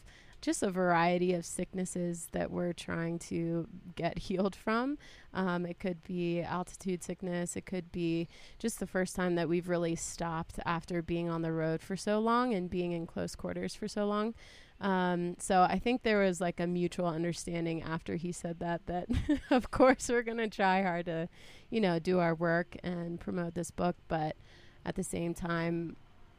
just 0.46 0.62
a 0.62 0.70
variety 0.70 1.34
of 1.34 1.44
sicknesses 1.44 2.28
that 2.30 2.52
we're 2.52 2.72
trying 2.72 3.18
to 3.18 3.66
get 3.96 4.16
healed 4.26 4.54
from. 4.54 4.96
Um, 5.34 5.66
it 5.66 5.80
could 5.80 6.04
be 6.04 6.40
altitude 6.40 7.02
sickness. 7.02 7.56
It 7.56 7.66
could 7.66 7.90
be 7.90 8.28
just 8.56 8.78
the 8.78 8.86
first 8.86 9.16
time 9.16 9.34
that 9.34 9.48
we've 9.48 9.68
really 9.68 9.96
stopped 9.96 10.60
after 10.64 11.02
being 11.02 11.28
on 11.28 11.42
the 11.42 11.50
road 11.50 11.82
for 11.82 11.96
so 11.96 12.20
long 12.20 12.54
and 12.54 12.70
being 12.70 12.92
in 12.92 13.08
close 13.08 13.34
quarters 13.34 13.74
for 13.74 13.88
so 13.88 14.06
long. 14.06 14.34
Um, 14.80 15.34
so 15.40 15.62
I 15.62 15.80
think 15.80 16.04
there 16.04 16.20
was 16.20 16.40
like 16.40 16.60
a 16.60 16.66
mutual 16.68 17.08
understanding 17.08 17.82
after 17.82 18.14
he 18.14 18.30
said 18.30 18.60
that, 18.60 18.86
that 18.86 19.08
of 19.50 19.72
course 19.72 20.08
we're 20.08 20.22
going 20.22 20.38
to 20.38 20.48
try 20.48 20.82
hard 20.82 21.06
to, 21.06 21.28
you 21.70 21.80
know, 21.80 21.98
do 21.98 22.20
our 22.20 22.36
work 22.36 22.76
and 22.84 23.18
promote 23.18 23.54
this 23.54 23.72
book. 23.72 23.96
But 24.06 24.36
at 24.84 24.94
the 24.94 25.02
same 25.02 25.34
time, 25.34 25.96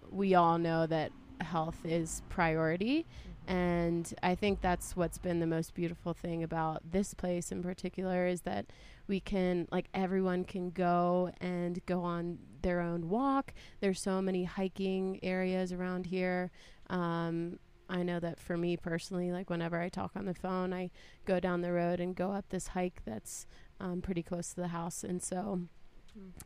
we 0.10 0.34
all 0.34 0.58
know 0.58 0.88
that 0.88 1.12
health 1.42 1.80
is 1.86 2.22
priority. 2.30 3.06
And 3.48 4.14
I 4.22 4.36
think 4.36 4.60
that's 4.60 4.98
what's 4.98 5.18
been 5.18 5.40
the 5.40 5.48
most 5.48 5.74
beautiful 5.74 6.14
thing 6.14 6.44
about 6.44 6.92
this 6.92 7.14
place 7.14 7.50
in 7.52 7.64
particular 7.64 8.28
is 8.28 8.42
that 8.42 8.66
we 9.08 9.22
can, 9.22 9.70
like, 9.72 9.88
everyone 9.94 10.44
can 10.44 10.70
go 10.72 11.32
and 11.40 11.80
go 11.86 12.02
on 12.02 12.40
their 12.62 12.82
own 12.82 13.08
walk. 13.08 13.54
There's 13.80 14.02
so 14.02 14.22
many 14.22 14.44
hiking 14.44 15.20
areas 15.24 15.72
around 15.72 16.08
here. 16.08 16.52
Um, 16.90 17.60
I 17.90 18.04
know 18.04 18.20
that 18.20 18.38
for 18.38 18.58
me 18.58 18.76
personally, 18.76 19.32
like, 19.32 19.50
whenever 19.50 19.80
I 19.80 19.88
talk 19.88 20.12
on 20.18 20.26
the 20.26 20.34
phone, 20.34 20.74
I 20.74 20.92
go 21.24 21.40
down 21.40 21.62
the 21.62 21.72
road 21.72 22.02
and 22.02 22.14
go 22.14 22.34
up 22.34 22.50
this 22.50 22.68
hike 22.68 23.02
that's 23.06 23.48
um, 23.80 24.02
pretty 24.02 24.24
close 24.24 24.50
to 24.50 24.60
the 24.60 24.68
house. 24.70 25.06
And 25.06 25.24
so 25.24 25.62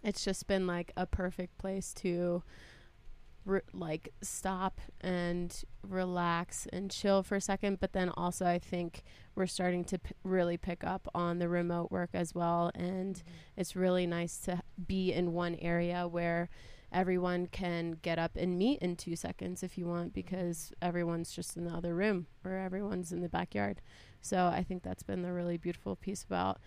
it's 0.04 0.24
just 0.24 0.48
been 0.48 0.68
like 0.68 0.92
a 0.96 1.06
perfect 1.06 1.58
place 1.58 1.94
to 1.96 2.44
re- 3.46 3.62
like 3.74 4.14
stop 4.22 4.80
and 5.02 5.64
relax 5.88 6.68
and 6.72 6.92
chill 6.92 7.24
for 7.24 7.36
a 7.36 7.42
second 7.42 7.80
but 7.80 7.94
then 7.94 8.10
also 8.10 8.46
i 8.46 8.60
think 8.60 9.04
we're 9.36 9.48
starting 9.48 9.84
to 9.84 9.98
p- 9.98 10.14
really 10.24 10.58
pick 10.58 10.84
up 10.84 11.08
on 11.16 11.40
the 11.40 11.50
remote 11.50 11.92
work 11.92 12.10
as 12.14 12.36
well 12.36 12.72
and 12.76 13.16
mm-hmm. 13.16 13.32
it's 13.58 13.76
really 13.76 14.06
nice 14.06 14.38
to 14.38 14.62
be 14.88 15.12
in 15.12 15.34
one 15.34 15.56
area 15.56 16.08
where 16.08 16.50
everyone 16.92 17.48
can 17.48 17.92
get 18.02 18.20
up 18.20 18.36
and 18.36 18.58
meet 18.58 18.80
in 18.80 18.96
two 18.96 19.16
seconds 19.16 19.64
if 19.64 19.78
you 19.78 19.86
want 19.86 20.10
mm-hmm. 20.10 20.14
because 20.14 20.72
everyone's 20.82 21.32
just 21.32 21.56
in 21.56 21.64
the 21.66 21.72
other 21.72 21.96
room 21.96 22.28
or 22.44 22.58
everyone's 22.58 23.14
in 23.14 23.22
the 23.22 23.30
backyard. 23.30 23.82
So 24.22 24.48
i 24.48 24.64
think 24.64 24.84
that's 24.84 25.04
been 25.04 25.22
the 25.22 25.32
really 25.32 25.58
beautiful 25.58 25.96
piece 25.96 26.24
about 26.24 26.60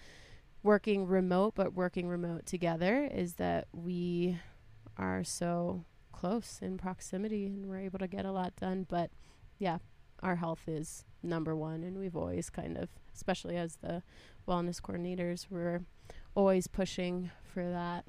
working 0.62 1.06
remote 1.06 1.54
but 1.54 1.74
working 1.74 2.08
remote 2.08 2.46
together 2.46 3.08
is 3.12 3.34
that 3.34 3.68
we 3.72 4.38
are 4.96 5.22
so 5.22 5.84
close 6.24 6.60
in 6.62 6.78
proximity 6.78 7.44
and 7.44 7.66
we're 7.66 7.76
able 7.76 7.98
to 7.98 8.06
get 8.06 8.24
a 8.24 8.32
lot 8.32 8.56
done 8.56 8.86
but 8.88 9.10
yeah 9.58 9.76
our 10.22 10.36
health 10.36 10.62
is 10.66 11.04
number 11.22 11.54
one 11.54 11.84
and 11.84 11.98
we've 11.98 12.16
always 12.16 12.48
kind 12.48 12.78
of 12.78 12.88
especially 13.14 13.58
as 13.58 13.76
the 13.82 14.02
wellness 14.48 14.80
coordinators 14.80 15.48
we're 15.50 15.82
always 16.34 16.66
pushing 16.66 17.30
for 17.52 17.62
that 17.62 18.06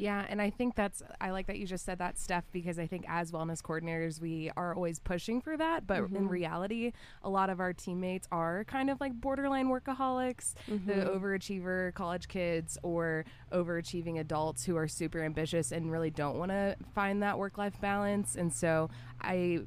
Yeah, 0.00 0.24
and 0.30 0.40
I 0.40 0.48
think 0.48 0.76
that's 0.76 1.02
I 1.20 1.30
like 1.30 1.46
that 1.48 1.58
you 1.58 1.66
just 1.66 1.84
said 1.84 1.98
that, 1.98 2.16
Steph, 2.18 2.50
because 2.52 2.78
I 2.78 2.86
think 2.86 3.04
as 3.06 3.32
wellness 3.32 3.60
coordinators, 3.60 4.18
we 4.18 4.50
are 4.56 4.74
always 4.74 4.98
pushing 4.98 5.42
for 5.42 5.58
that. 5.58 5.86
But 5.86 5.98
in 6.14 6.26
Mhm. 6.26 6.30
reality, 6.30 6.92
a 7.22 7.28
lot 7.28 7.50
of 7.50 7.60
our 7.60 7.74
teammates 7.74 8.26
are 8.32 8.64
kind 8.64 8.88
of 8.88 8.98
like 8.98 9.12
borderline 9.20 9.68
workaholics, 9.68 10.54
the 10.66 10.74
Mhm. 10.94 11.06
overachiever 11.14 11.92
college 11.92 12.28
kids 12.28 12.78
or 12.82 13.26
overachieving 13.52 14.18
adults 14.18 14.64
who 14.64 14.76
are 14.76 14.88
super 14.88 15.20
ambitious 15.22 15.70
and 15.70 15.92
really 15.92 16.10
don't 16.10 16.38
want 16.38 16.50
to 16.50 16.76
find 16.94 17.22
that 17.22 17.38
work 17.38 17.58
life 17.58 17.78
balance. 17.80 18.36
And 18.36 18.52
so 18.52 18.88
I 19.20 19.66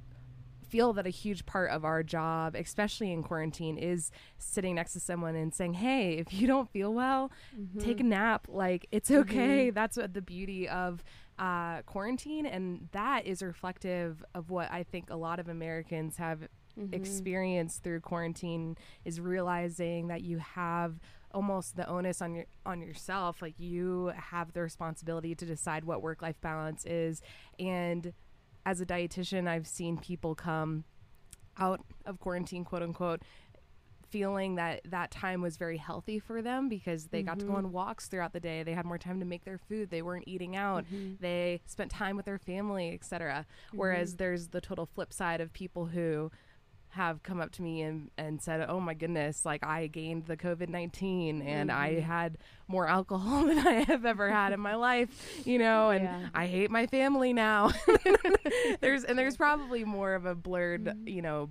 feel 0.73 0.91
that 0.93 1.05
a 1.05 1.11
huge 1.11 1.45
part 1.45 1.69
of 1.69 1.85
our 1.85 2.01
job, 2.03 2.55
especially 2.55 3.11
in 3.11 3.21
quarantine, 3.21 3.77
is 3.77 4.09
sitting 4.39 4.73
next 4.75 4.93
to 4.93 4.99
someone 4.99 5.35
and 5.35 5.53
saying, 5.53 5.73
"Hey, 5.75 6.13
if 6.17 6.33
you 6.33 6.47
don't 6.47 6.69
feel 6.71 6.91
well, 6.93 7.31
take 7.79 7.99
a 7.99 8.03
nap. 8.03 8.47
Like 8.49 8.87
it's 8.91 9.11
okay." 9.11 9.69
That's 9.69 9.97
what 9.97 10.13
the 10.13 10.21
beauty 10.21 10.67
of 10.67 11.03
uh, 11.37 11.81
quarantine, 11.83 12.45
and 12.47 12.89
that 12.91 13.25
is 13.25 13.41
reflective 13.43 14.23
of 14.33 14.49
what 14.49 14.71
I 14.71 14.83
think 14.83 15.09
a 15.11 15.15
lot 15.15 15.39
of 15.39 15.47
Americans 15.47 16.17
have 16.17 16.39
Mhm. 16.77 16.93
experienced 16.95 17.83
through 17.83 17.99
quarantine 18.01 18.75
is 19.05 19.19
realizing 19.19 20.07
that 20.07 20.21
you 20.23 20.39
have 20.39 20.99
almost 21.31 21.75
the 21.75 21.87
onus 21.87 22.19
on 22.21 22.33
your 22.33 22.45
on 22.65 22.81
yourself 22.81 23.41
like 23.43 23.59
you 23.59 24.11
have 24.15 24.53
the 24.53 24.61
responsibility 24.61 25.33
to 25.35 25.45
decide 25.45 25.83
what 25.83 26.01
work 26.01 26.21
life 26.23 26.39
balance 26.41 26.83
is 26.85 27.21
and 27.59 28.11
as 28.65 28.81
a 28.81 28.85
dietitian 28.85 29.47
I've 29.47 29.67
seen 29.67 29.97
people 29.97 30.35
come 30.35 30.83
out 31.57 31.81
of 32.05 32.19
quarantine 32.19 32.63
quote 32.65 32.81
unquote 32.81 33.21
feeling 34.09 34.55
that 34.55 34.81
that 34.85 35.09
time 35.09 35.41
was 35.41 35.57
very 35.57 35.77
healthy 35.77 36.19
for 36.19 36.41
them 36.41 36.69
because 36.69 37.07
they 37.07 37.23
got 37.23 37.39
to 37.39 37.45
go 37.45 37.53
Mhm. 37.53 37.57
on 37.57 37.71
walks 37.71 38.07
throughout 38.07 38.31
the 38.31 38.39
day 38.39 38.61
they 38.61 38.73
had 38.73 38.85
more 38.85 38.99
time 38.99 39.19
to 39.19 39.25
make 39.25 39.43
their 39.43 39.57
food 39.57 39.89
they 39.89 40.03
weren't 40.03 40.25
eating 40.27 40.55
out 40.55 40.85
Mhm. 40.85 41.19
they 41.19 41.61
spent 41.65 41.89
time 41.89 42.15
with 42.15 42.25
their 42.25 42.37
family 42.37 42.93
etc 42.93 43.45
Mm-hmm. 43.69 43.77
whereas 43.77 44.15
there's 44.17 44.49
the 44.49 44.61
total 44.61 44.85
flip 44.85 45.11
side 45.11 45.41
of 45.41 45.51
people 45.51 45.87
who 45.87 46.31
have 46.93 47.23
come 47.23 47.39
up 47.41 47.51
to 47.53 47.61
me 47.61 47.81
and, 47.81 48.09
and 48.17 48.41
said, 48.41 48.65
Oh 48.69 48.79
my 48.79 48.93
goodness, 48.93 49.45
like 49.45 49.63
I 49.65 49.87
gained 49.87 50.25
the 50.27 50.37
COVID 50.37 50.69
19 50.69 51.41
and 51.41 51.71
I 51.71 51.95
Mhm. 51.95 52.01
had 52.03 52.37
more 52.67 52.87
alcohol 52.87 53.43
than 53.47 53.59
I 53.59 53.83
have 53.83 54.05
ever 54.05 54.29
had 54.29 54.53
in 54.53 54.59
my 54.59 54.75
life, 54.75 55.09
you 55.45 55.57
know, 55.59 55.89
and 55.89 56.03
Yeah. 56.05 56.29
I 56.33 56.45
hate 56.47 56.69
my 56.71 56.85
family 56.87 57.33
now. 57.33 57.71
there's, 58.81 59.03
and 59.03 59.17
there's 59.17 59.37
probably 59.37 59.83
more 59.83 60.13
of 60.13 60.25
a 60.25 60.35
blurred, 60.35 60.85
Mhm. 60.85 61.07
you 61.07 61.21
know, 61.21 61.49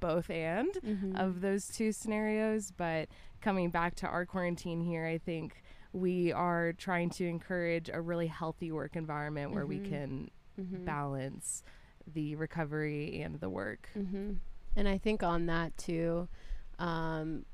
both 0.00 0.30
and 0.30 0.68
Mhm. 0.84 1.18
of 1.18 1.40
those 1.40 1.68
two 1.68 1.92
scenarios. 1.92 2.70
But 2.76 3.08
coming 3.40 3.70
back 3.70 3.94
to 3.96 4.06
our 4.06 4.26
quarantine 4.26 4.80
here, 4.80 5.06
I 5.06 5.18
think 5.18 5.62
we 5.92 6.32
are 6.32 6.72
trying 6.72 7.10
to 7.10 7.26
encourage 7.26 7.88
a 7.92 8.00
really 8.00 8.26
healthy 8.26 8.72
work 8.72 8.96
environment 8.96 9.52
where 9.52 9.66
we 9.66 9.78
Mhm. 9.78 9.84
can 9.88 10.30
Mhm. 10.60 10.84
balance 10.84 11.62
the 12.06 12.34
recovery 12.36 13.20
and 13.22 13.38
the 13.40 13.48
work. 13.50 13.88
And 14.76 14.88
I 14.88 14.98
think 14.98 15.22
on 15.22 15.46
that 15.46 15.76
too, 15.76 16.28
um, 16.78 17.44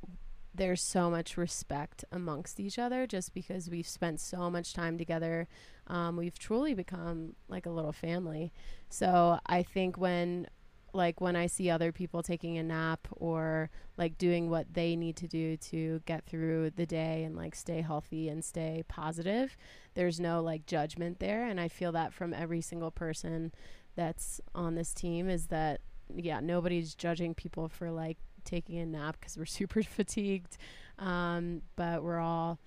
there's 0.55 0.83
so 0.83 1.11
much 1.11 1.37
respect 1.37 2.05
amongst 2.11 2.59
each 2.61 2.79
other 2.79 3.07
just 3.07 3.33
because 3.33 3.71
we've 3.71 3.87
spent 3.87 4.21
so 4.21 4.51
much 4.51 4.75
time 4.75 4.99
together. 4.99 5.49
Um, 5.87 6.17
we've 6.17 6.39
truly 6.39 6.75
become 6.75 7.37
like 7.49 7.67
a 7.67 7.71
little 7.71 7.93
family. 7.93 8.53
So 8.89 9.39
I 9.47 9.63
think 9.63 9.97
when 9.97 10.49
like 10.95 11.21
when 11.21 11.37
I 11.37 11.47
see 11.47 11.69
other 11.71 11.93
people 11.93 12.23
taking 12.23 12.57
a 12.57 12.63
nap 12.63 13.07
or 13.13 13.71
like 13.97 14.17
doing 14.17 14.49
what 14.49 14.73
they 14.73 14.97
need 14.97 15.17
to 15.17 15.29
do 15.29 15.57
to 15.57 16.01
get 16.07 16.25
through 16.25 16.71
the 16.71 16.87
day 16.87 17.25
and 17.25 17.37
like 17.37 17.55
stay 17.55 17.83
healthy 17.83 18.29
and 18.29 18.45
stay 18.45 18.83
positive, 18.89 19.57
there's 19.95 20.19
no 20.19 20.43
like 20.43 20.67
judgment 20.67 21.21
there. 21.21 21.47
And 21.47 21.61
I 21.61 21.69
feel 21.69 21.93
that 21.93 22.15
from 22.15 22.33
every 22.33 22.63
single 22.63 22.91
person 22.91 23.53
that's 23.97 24.41
on 24.55 24.75
this 24.77 24.95
team 24.95 25.29
is 25.29 25.47
that 25.49 25.81
yeah, 26.15 26.41
nobody's 26.41 26.95
judging 26.95 27.35
people 27.35 27.69
for 27.69 27.91
like 27.91 28.19
taking 28.45 28.79
a 28.79 28.87
nap 28.87 29.17
because 29.21 29.37
we're 29.37 29.45
super 29.61 29.83
fatigued. 29.83 30.57
Um, 30.99 31.63
but 31.77 32.03
we're 32.03 32.19
all, 32.19 32.59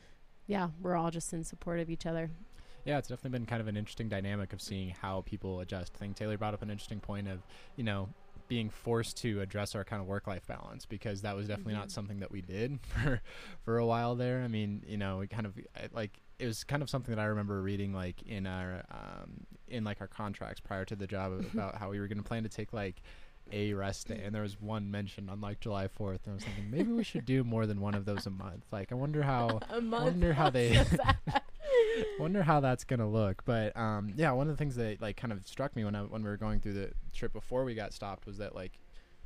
yeah, 0.47 0.69
we're 0.81 0.95
all 0.95 1.11
just 1.11 1.33
in 1.33 1.43
support 1.43 1.79
of 1.79 1.89
each 1.89 2.05
other. 2.05 2.29
Yeah, 2.85 2.97
it's 2.97 3.09
definitely 3.09 3.37
been 3.37 3.45
kind 3.45 3.61
of 3.61 3.67
an 3.67 3.77
interesting 3.77 4.09
dynamic 4.09 4.53
of 4.53 4.61
seeing 4.61 4.89
how 4.89 5.21
people 5.21 5.59
adjust. 5.59 5.93
I 5.95 5.99
think 5.99 6.15
Taylor 6.15 6.37
brought 6.37 6.53
up 6.53 6.61
an 6.63 6.71
interesting 6.71 6.99
point 6.99 7.27
of, 7.27 7.39
you 7.75 7.83
know, 7.83 8.09
being 8.47 8.69
forced 8.69 9.15
to 9.17 9.39
address 9.39 9.75
our 9.75 9.83
kind 9.85 10.01
of 10.01 10.07
work-life 10.07 10.45
balance 10.47 10.85
because 10.85 11.21
that 11.21 11.35
was 11.35 11.47
definitely 11.47 11.73
Mhm. 11.73 11.77
not 11.77 11.91
something 11.91 12.19
that 12.19 12.31
we 12.31 12.41
did 12.41 12.79
for 12.85 13.21
for 13.63 13.77
a 13.77 13.85
while 13.85 14.15
there. 14.15 14.41
I 14.41 14.47
mean, 14.47 14.83
you 14.87 14.97
know, 14.97 15.19
we 15.19 15.27
kind 15.27 15.45
of 15.45 15.57
like 15.93 16.19
it 16.39 16.47
was 16.47 16.63
kind 16.63 16.81
of 16.81 16.89
something 16.89 17.15
that 17.15 17.21
I 17.21 17.25
remember 17.25 17.61
reading 17.61 17.93
like 17.93 18.23
in 18.23 18.47
our 18.47 18.83
um, 18.91 19.45
in 19.67 19.83
like 19.85 20.01
our 20.01 20.07
contracts 20.07 20.59
prior 20.59 20.83
to 20.85 20.95
the 20.95 21.07
job 21.07 21.31
about 21.53 21.75
how 21.75 21.91
we 21.91 21.99
were 21.99 22.07
going 22.07 22.17
to 22.17 22.23
plan 22.23 22.43
to 22.43 22.49
take 22.49 22.73
like 22.73 23.01
a 23.51 23.73
rest 23.73 24.07
day 24.07 24.21
and 24.23 24.33
there 24.33 24.41
was 24.41 24.59
one 24.59 24.89
mentioned 24.89 25.29
on 25.29 25.41
like 25.41 25.59
July 25.59 25.87
4th 25.87 26.19
and 26.25 26.31
I 26.31 26.33
was 26.35 26.43
thinking 26.43 26.69
maybe 26.71 26.91
we 26.91 27.03
should 27.03 27.25
do 27.25 27.43
more 27.43 27.65
than 27.65 27.79
one 27.81 27.95
of 27.95 28.05
those 28.05 28.25
a 28.25 28.29
month. 28.29 28.65
Like 28.71 28.91
I 28.91 28.95
wonder 28.95 29.23
how 29.23 29.59
A 29.69 29.81
month 29.81 30.05
wonder 30.05 30.33
how 30.33 30.49
they 30.49 30.83
wonder 32.19 32.43
how 32.43 32.59
that's 32.59 32.83
gonna 32.83 33.09
look 33.09 33.43
but 33.45 33.75
um 33.77 34.13
yeah 34.15 34.31
one 34.31 34.47
of 34.47 34.53
the 34.53 34.57
things 34.57 34.75
that 34.75 35.01
like 35.01 35.17
kind 35.17 35.31
of 35.31 35.45
struck 35.47 35.75
me 35.75 35.83
when 35.83 35.95
I 35.95 36.01
when 36.01 36.23
we 36.23 36.29
were 36.29 36.37
going 36.37 36.59
through 36.59 36.73
the 36.73 36.91
trip 37.13 37.33
before 37.33 37.63
we 37.63 37.75
got 37.75 37.93
stopped 37.93 38.25
was 38.25 38.37
that 38.37 38.55
like 38.55 38.79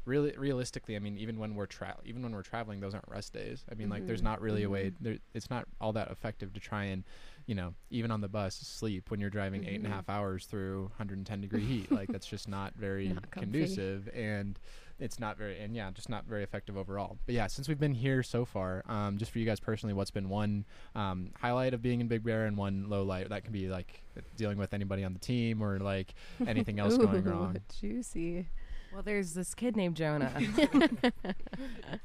really 0.05 0.33
realistically 0.37 0.95
i 0.95 0.99
mean 0.99 1.17
even 1.17 1.39
when 1.39 1.55
we're 1.55 1.65
tra- 1.65 1.97
even 2.05 2.21
when 2.21 2.31
we're 2.31 2.41
traveling 2.43 2.79
those 2.79 2.93
aren't 2.93 3.07
rest 3.07 3.33
days 3.33 3.65
i 3.71 3.75
mean 3.75 3.89
like 3.89 4.05
there's 4.05 4.21
Mhm, 4.21 4.25
not 4.25 4.41
really 4.41 4.63
a 4.63 4.69
way 4.69 4.91
mhm. 4.91 4.95
there 5.01 5.17
it's 5.33 5.49
not 5.49 5.67
all 5.81 5.91
that 5.93 6.11
effective 6.11 6.53
to 6.53 6.59
try 6.59 6.83
and 6.85 7.03
you 7.47 7.55
know 7.55 7.73
even 7.89 8.11
on 8.11 8.21
the 8.21 8.27
bus 8.27 8.55
sleep 8.55 9.09
when 9.11 9.19
you're 9.19 9.29
driving 9.29 9.63
eight 9.65 9.77
and 9.77 9.85
a 9.85 9.89
Mhm. 9.89 9.93
half 9.93 10.09
hours 10.09 10.45
through 10.45 10.83
110 10.83 11.41
degree 11.41 11.65
heat 11.65 11.91
like 11.99 12.11
that's 12.11 12.27
just 12.27 12.47
not 12.47 12.73
very 12.75 13.09
Not 13.09 13.31
conducive 13.31 14.07
and 14.13 14.59
it's 14.99 15.19
not 15.19 15.37
very 15.37 15.59
and 15.59 15.75
yeah 15.75 15.89
just 15.91 16.07
not 16.09 16.25
very 16.25 16.43
effective 16.43 16.77
overall 16.77 17.17
but 17.25 17.35
yeah 17.35 17.47
since 17.47 17.67
we've 17.67 17.79
been 17.79 17.93
here 17.95 18.23
so 18.23 18.45
far 18.45 18.83
um, 18.87 19.17
just 19.17 19.31
for 19.31 19.39
you 19.39 19.45
guys 19.45 19.59
personally 19.59 19.93
what's 19.93 20.11
been 20.11 20.29
one 20.29 20.65
um, 20.95 21.31
highlight 21.39 21.73
of 21.73 21.81
being 21.81 21.99
in 21.99 22.07
big 22.07 22.23
bear 22.23 22.45
and 22.45 22.55
one 22.57 22.89
low 22.89 23.03
light 23.03 23.27
that 23.29 23.43
can 23.43 23.51
be 23.51 23.67
like 23.67 24.01
dealing 24.37 24.57
with 24.57 24.73
anybody 24.73 25.03
on 25.03 25.13
the 25.13 25.19
team 25.19 25.61
or 25.61 25.79
like 25.79 26.13
anything 26.47 26.79
else 26.79 26.97
going 26.97 27.23
wrong 27.25 27.57
Juicy. 27.79 28.47
Well, 28.95 29.03
there's 29.03 29.33
this 29.33 29.53
kid 29.53 29.75
named 29.75 29.97
Jonah. 29.97 30.31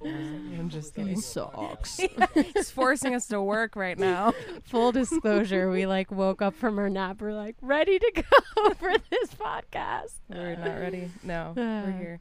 I'm 0.05 0.69
just 0.71 0.97
He 0.97 1.03
kidding. 1.03 1.21
sucks. 1.21 2.01
He's 2.35 2.73
forcing 2.73 3.15
us 3.15 3.27
to 3.29 3.41
work 3.41 3.77
right 3.77 3.97
now. 3.97 4.33
Full 4.65 4.91
disclosure, 4.91 5.71
we 5.71 5.87
like 5.87 6.11
woke 6.11 6.43
up 6.43 6.57
from 6.57 6.81
our 6.81 6.91
nap. 6.91 7.21
We're 7.21 7.33
like 7.33 7.55
ready 7.63 8.01
to 8.01 8.13
go 8.17 8.71
for 8.75 8.93
this 9.09 9.31
podcast. 9.35 10.15
We're 10.29 10.57
not 10.57 10.81
ready. 10.81 11.11
No, 11.23 11.53
we're 11.57 11.93
here. 11.97 12.21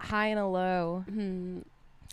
High 0.00 0.26
and 0.26 0.40
a 0.40 0.46
low. 0.46 1.04
Hmm. 1.08 1.60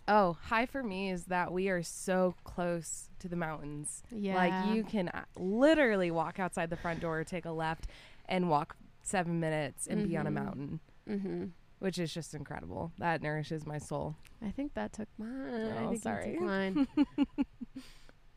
Oh, 0.07 0.37
high 0.43 0.67
for 0.67 0.83
me 0.83 1.09
is 1.09 1.23
that 1.25 1.51
we 1.51 1.69
are 1.69 1.81
so 1.81 2.35
close 2.43 3.09
to 3.17 3.27
the 3.27 3.35
mountains. 3.35 4.03
Yeah. 4.11 4.35
Like 4.35 4.75
you 4.75 4.83
can 4.83 5.09
uh, 5.09 5.23
literally 5.35 6.11
walk 6.11 6.39
outside 6.39 6.69
the 6.69 6.77
front 6.77 6.99
door, 6.99 7.23
take 7.23 7.45
a 7.45 7.51
left, 7.51 7.87
and 8.29 8.47
walk 8.47 8.75
seven 9.01 9.39
minutes 9.39 9.87
and 9.87 10.07
be 10.07 10.15
on 10.17 10.27
a 10.27 10.29
Mhm. 10.29 10.33
mountain, 10.33 10.79
Mm-hmm. 11.09 11.45
which 11.79 11.99
is 11.99 12.13
just 12.13 12.33
incredible. 12.33 12.91
That 12.97 13.21
nourishes 13.21 13.65
my 13.65 13.77
soul. 13.77 14.15
I 14.43 14.49
think 14.51 14.73
that 14.73 14.93
took 14.93 15.07
mine. 15.17 15.73
I 15.77 15.83
Oh, 15.85 15.89
think 15.91 16.01
sorry. 16.03 16.31
took 16.33 16.41
mine. 16.41 16.87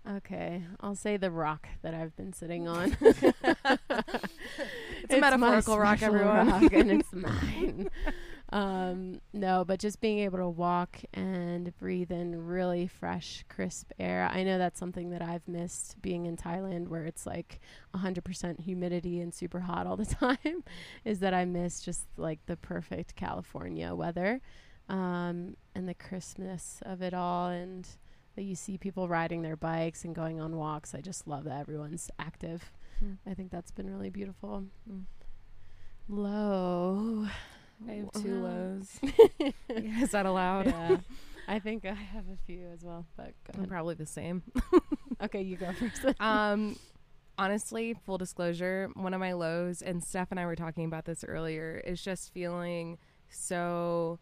okay, 0.17 0.63
I'll 0.81 0.95
say 0.95 1.17
the 1.17 1.31
rock 1.31 1.67
that 1.83 1.95
I've 1.95 2.15
been 2.17 2.33
sitting 2.33 2.69
on. 2.69 2.97
It's 5.05 5.15
a 5.15 5.21
metaphorical 5.21 5.79
rock, 5.79 6.03
everyone. 6.03 6.49
rock, 6.49 6.73
and 6.73 6.91
it's 6.91 7.13
mine. 7.13 7.89
Um, 8.51 9.21
no, 9.33 9.65
but 9.65 9.79
just 9.79 10.01
being 10.01 10.21
able 10.21 10.39
to 10.39 10.49
walk 10.49 11.01
and 11.13 11.77
breathe 11.77 12.11
in 12.11 12.47
really 12.47 12.87
fresh, 12.87 13.45
crisp 13.49 13.93
air. 13.99 14.29
I 14.33 14.43
know 14.43 14.57
that's 14.57 14.81
something 14.81 15.11
that 15.11 15.21
I've 15.21 15.47
missed 15.47 16.01
being 16.01 16.25
in 16.25 16.37
Thailand, 16.37 16.89
where 16.89 17.05
it's 17.05 17.27
like 17.27 17.61
100% 17.95 18.61
humidity 18.61 19.21
and 19.21 19.35
super 19.35 19.61
hot 19.61 19.87
all 19.87 19.97
the 19.97 20.07
time. 20.47 20.65
is 21.05 21.21
that 21.21 21.35
I 21.35 21.45
miss 21.45 21.81
just 21.81 22.07
like 22.17 22.39
the 22.47 22.57
perfect 22.57 23.17
California 23.17 23.95
weather 23.95 24.41
um, 24.89 25.57
and 25.75 25.87
the 25.87 25.95
crispness 25.95 26.79
of 26.87 27.03
it 27.03 27.13
all, 27.13 27.49
and 27.49 27.87
that 28.35 28.45
you 28.45 28.55
see 28.55 28.79
people 28.79 29.09
riding 29.09 29.43
their 29.43 29.57
bikes 29.57 30.05
and 30.05 30.15
going 30.15 30.41
on 30.41 30.57
walks. 30.57 30.95
I 30.95 31.03
just 31.03 31.27
love 31.27 31.45
that 31.45 31.61
everyone's 31.61 32.11
active. 32.19 32.73
Hmm. 32.99 33.15
I 33.27 33.35
think 33.35 33.51
that's 33.51 33.71
been 33.73 33.91
really 33.91 34.11
beautiful. 34.11 34.65
Mm. 34.91 35.05
Low. 36.09 37.27
I 37.87 37.93
have 37.93 38.13
two 38.13 38.41
lows. 38.43 38.99
Is 39.69 40.11
that 40.11 40.27
allowed? 40.27 40.67
yeah. 40.67 40.99
I 41.49 41.59
think 41.59 41.85
I 41.87 41.95
have 41.95 42.25
a 42.29 42.37
few 42.47 42.67
as 42.73 42.83
well, 42.85 43.07
but 43.17 43.33
go 43.45 43.53
I'm 43.55 43.61
ahead. 43.61 43.69
probably 43.71 43.95
the 43.95 44.07
same. 44.07 44.43
Okay, 45.23 45.41
you 45.43 45.57
go 45.57 45.73
first. 45.73 46.05
um, 46.21 46.77
honestly, 47.39 47.95
full 48.05 48.19
disclosure, 48.19 48.91
one 48.95 49.15
of 49.15 49.21
my 49.21 49.33
lows, 49.33 49.81
and 49.81 50.03
Steph 50.05 50.29
and 50.31 50.39
I 50.39 50.45
were 50.47 50.57
talking 50.57 50.85
about 50.85 51.05
this 51.07 51.25
earlier, 51.27 51.81
is 51.87 52.03
just 52.03 52.33
feeling 52.33 52.99
so 53.31 54.19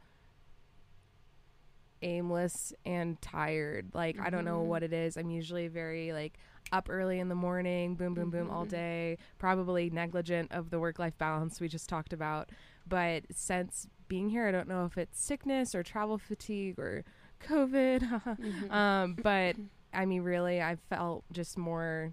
aimless 2.03 2.73
and 2.85 3.21
tired. 3.21 3.91
Like 3.95 4.19
I 4.21 4.31
don't 4.31 4.45
know 4.45 4.63
Mhm. 4.63 4.67
what 4.69 4.83
it 4.83 4.93
is. 4.93 5.17
I'm 5.17 5.31
usually 5.31 5.67
very 5.69 6.13
like 6.13 6.39
up 6.73 6.89
early 6.91 7.19
in 7.21 7.29
the 7.29 7.35
morning, 7.35 7.95
boom, 7.95 8.15
boom, 8.15 8.31
boom, 8.31 8.51
all 8.51 8.67
Mhm. 8.67 8.71
day. 8.71 9.19
Probably 9.39 9.89
negligent 9.91 10.53
of 10.53 10.71
the 10.71 10.79
work-life 10.81 11.17
balance 11.19 11.61
we 11.61 11.69
just 11.69 11.89
talked 11.89 12.13
about. 12.13 12.51
But 12.87 13.25
since 13.33 13.89
being 14.09 14.29
here, 14.31 14.47
I 14.47 14.53
don't 14.53 14.69
know 14.69 14.85
if 14.85 14.97
it's 14.97 15.21
sickness 15.21 15.75
or 15.75 15.83
travel 15.83 16.19
fatigue 16.19 16.79
or 16.79 17.05
COVID. 17.41 18.03
Mhm. 18.39 18.71
um, 18.73 19.19
but 19.23 19.57
I 19.93 20.05
mean, 20.07 20.23
really, 20.23 20.61
I 20.63 20.77
felt 20.89 21.25
just 21.33 21.57
more 21.59 22.13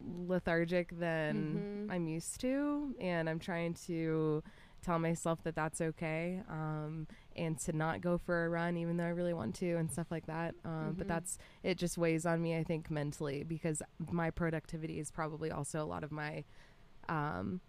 lethargic 0.00 0.98
than 0.98 1.64
Mhm. 1.64 1.90
I'm 1.90 2.06
used 2.08 2.40
to, 2.40 2.94
and 3.00 3.28
I'm 3.28 3.38
trying 3.38 3.74
to 3.86 4.42
tell 4.82 4.98
myself 4.98 5.42
that 5.44 5.54
that's 5.56 5.80
okay, 5.80 6.40
um, 6.48 7.06
and 7.36 7.58
to 7.60 7.72
not 7.72 8.00
go 8.00 8.18
for 8.18 8.44
a 8.46 8.48
run, 8.48 8.76
even 8.76 8.96
though 8.96 9.04
I 9.04 9.08
really 9.08 9.34
want 9.34 9.54
to, 9.56 9.74
and 9.76 9.90
stuff 9.90 10.06
like 10.10 10.26
that. 10.26 10.54
Um, 10.64 10.94
But 10.96 11.06
Mhm. 11.06 11.08
that's 11.08 11.38
it. 11.62 11.76
Just 11.78 11.98
weighs 11.98 12.24
on 12.26 12.40
me, 12.42 12.56
I 12.56 12.62
think, 12.64 12.90
mentally, 12.90 13.42
because 13.42 13.82
my 13.98 14.30
productivity 14.30 14.98
is 15.00 15.10
probably 15.10 15.50
also 15.50 15.82
a 15.82 15.86
lot 15.86 16.04
of 16.04 16.12
my 16.12 16.44
um, 17.08 17.60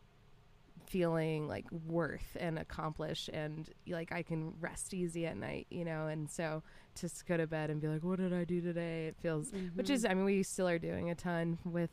feeling 0.85 1.47
like 1.47 1.65
worth 1.71 2.37
and 2.39 2.57
accomplished 2.59 3.29
and 3.29 3.69
like 3.87 4.11
I 4.11 4.21
can 4.23 4.53
rest 4.59 4.93
easy 4.93 5.25
at 5.25 5.35
night, 5.35 5.67
you 5.69 5.83
know, 5.83 6.07
and 6.07 6.29
so 6.29 6.63
to 6.95 7.09
go 7.27 7.37
to 7.37 7.47
bed 7.47 7.69
and 7.69 7.81
be 7.81 7.87
like, 7.87 8.03
what 8.03 8.19
did 8.19 8.33
I 8.33 8.43
do 8.43 8.61
today? 8.61 9.07
It 9.07 9.17
feels, 9.19 9.51
which 9.75 9.89
is, 9.89 10.03
Mhm. 10.03 10.09
I 10.09 10.13
mean, 10.13 10.25
we 10.25 10.43
still 10.43 10.67
are 10.67 10.79
doing 10.79 11.09
a 11.09 11.15
ton 11.15 11.57
with 11.65 11.89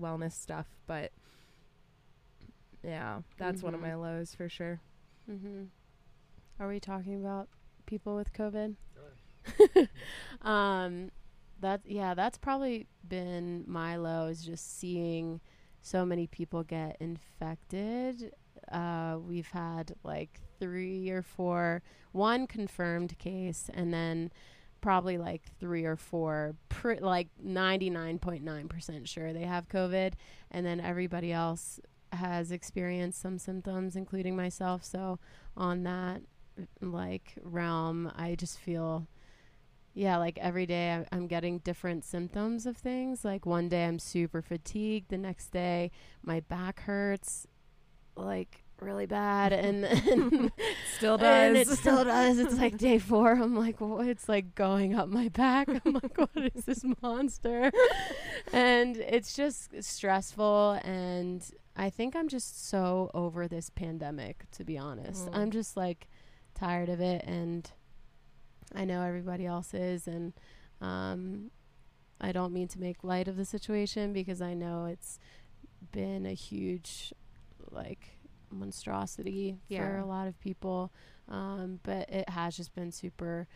wellness 0.00 0.32
stuff, 0.32 0.66
but 0.86 1.12
yeah, 2.82 3.20
that's 3.36 3.62
one 3.62 3.74
of 3.74 3.80
my 3.80 3.94
lows 3.94 4.34
for 4.34 4.48
sure. 4.48 4.80
Mm-hmm. 5.30 5.64
Are 6.60 6.68
we 6.68 6.80
talking 6.80 7.14
about 7.20 7.48
people 7.86 8.16
with 8.16 8.32
COVID? 8.32 8.76
um, 10.42 11.10
that 11.60 11.80
yeah, 11.84 12.14
that's 12.14 12.38
probably 12.38 12.86
been 13.06 13.64
my 13.66 13.96
low 13.96 14.26
is 14.26 14.44
just 14.44 14.78
seeing 14.78 15.40
so 15.82 16.04
many 16.04 16.26
people 16.26 16.62
get 16.62 16.96
infected. 17.00 18.32
Uh, 18.70 19.16
we've 19.20 19.48
had 19.48 19.94
like 20.02 20.40
three 20.60 21.08
or 21.10 21.22
four, 21.22 21.82
one 22.12 22.46
confirmed 22.46 23.18
case, 23.18 23.70
and 23.72 23.92
then 23.92 24.30
probably 24.80 25.18
like 25.18 25.42
three 25.58 25.84
or 25.84 25.96
four, 25.96 26.54
pr- 26.68 27.00
like 27.00 27.28
ninety 27.42 27.90
nine 27.90 28.18
point 28.18 28.44
nine 28.44 28.68
percent 28.68 29.08
sure 29.08 29.32
they 29.32 29.44
have 29.44 29.68
COVID, 29.68 30.12
and 30.50 30.66
then 30.66 30.80
everybody 30.80 31.32
else 31.32 31.80
has 32.12 32.50
experienced 32.52 33.20
some 33.20 33.38
symptoms, 33.38 33.96
including 33.96 34.36
myself. 34.36 34.84
So 34.84 35.18
on 35.56 35.82
that 35.84 36.22
like 36.80 37.34
realm, 37.42 38.12
I 38.16 38.34
just 38.34 38.58
feel 38.58 39.06
yeah, 39.98 40.16
like 40.16 40.38
every 40.38 40.64
day 40.66 40.92
I- 40.92 41.06
I'm 41.14 41.26
getting 41.26 41.58
different 41.58 42.04
symptoms 42.04 42.66
of 42.66 42.76
things. 42.76 43.24
Like 43.24 43.44
one 43.46 43.68
day 43.68 43.84
I'm 43.84 43.98
super 43.98 44.40
fatigued, 44.42 45.08
the 45.08 45.18
next 45.18 45.48
day 45.50 45.90
my 46.22 46.40
back 46.40 46.80
hurts 46.80 47.46
like 48.16 48.64
really 48.80 49.06
bad 49.06 49.52
and, 49.64 49.84
and 49.84 50.52
Still 50.96 51.14
and 51.22 51.56
it 51.56 51.66
does. 51.66 51.78
still 51.80 52.04
does. 52.16 52.38
It's 52.38 52.54
like 52.58 52.78
day 52.78 52.98
four. 52.98 53.32
I'm 53.32 53.56
like, 53.56 53.80
what? 53.80 54.06
It's 54.06 54.28
like 54.28 54.54
going 54.54 54.94
up 54.94 55.08
my 55.08 55.28
back. 55.28 55.68
I'm 55.68 55.92
like, 55.94 56.16
what 56.16 56.30
is 56.54 56.64
this 56.64 56.84
monster? 57.02 57.70
and 58.52 58.96
it's 58.96 59.34
just 59.34 59.82
stressful. 59.82 60.80
And 60.84 61.44
I 61.76 61.90
think 61.90 62.14
I'm 62.16 62.28
just 62.28 62.68
so 62.68 63.10
over 63.14 63.48
this 63.48 63.68
pandemic, 63.70 64.44
to 64.52 64.64
be 64.64 64.78
honest. 64.78 65.26
Mm. 65.26 65.36
I'm 65.36 65.50
just 65.50 65.76
like 65.76 66.08
tired 66.54 66.88
of 66.88 67.00
it. 67.00 67.24
And 67.24 67.70
I 68.74 68.84
know 68.84 69.02
everybody 69.02 69.46
else 69.46 69.74
is. 69.74 70.06
And 70.06 70.32
um, 70.80 71.50
I 72.20 72.32
don't 72.32 72.52
mean 72.52 72.68
to 72.68 72.80
make 72.80 73.04
light 73.04 73.28
of 73.28 73.36
the 73.36 73.44
situation 73.44 74.12
because 74.12 74.40
I 74.40 74.54
know 74.54 74.86
it's 74.86 75.18
been 75.92 76.26
a 76.26 76.34
huge, 76.34 77.12
like, 77.70 78.18
monstrosity 78.50 79.58
for 79.68 79.98
a 79.98 80.06
lot 80.06 80.26
of 80.28 80.40
people. 80.40 80.92
Um, 81.28 81.80
but 81.82 82.08
it 82.08 82.28
has 82.30 82.56
just 82.56 82.74
been 82.74 82.90
super 82.90 83.46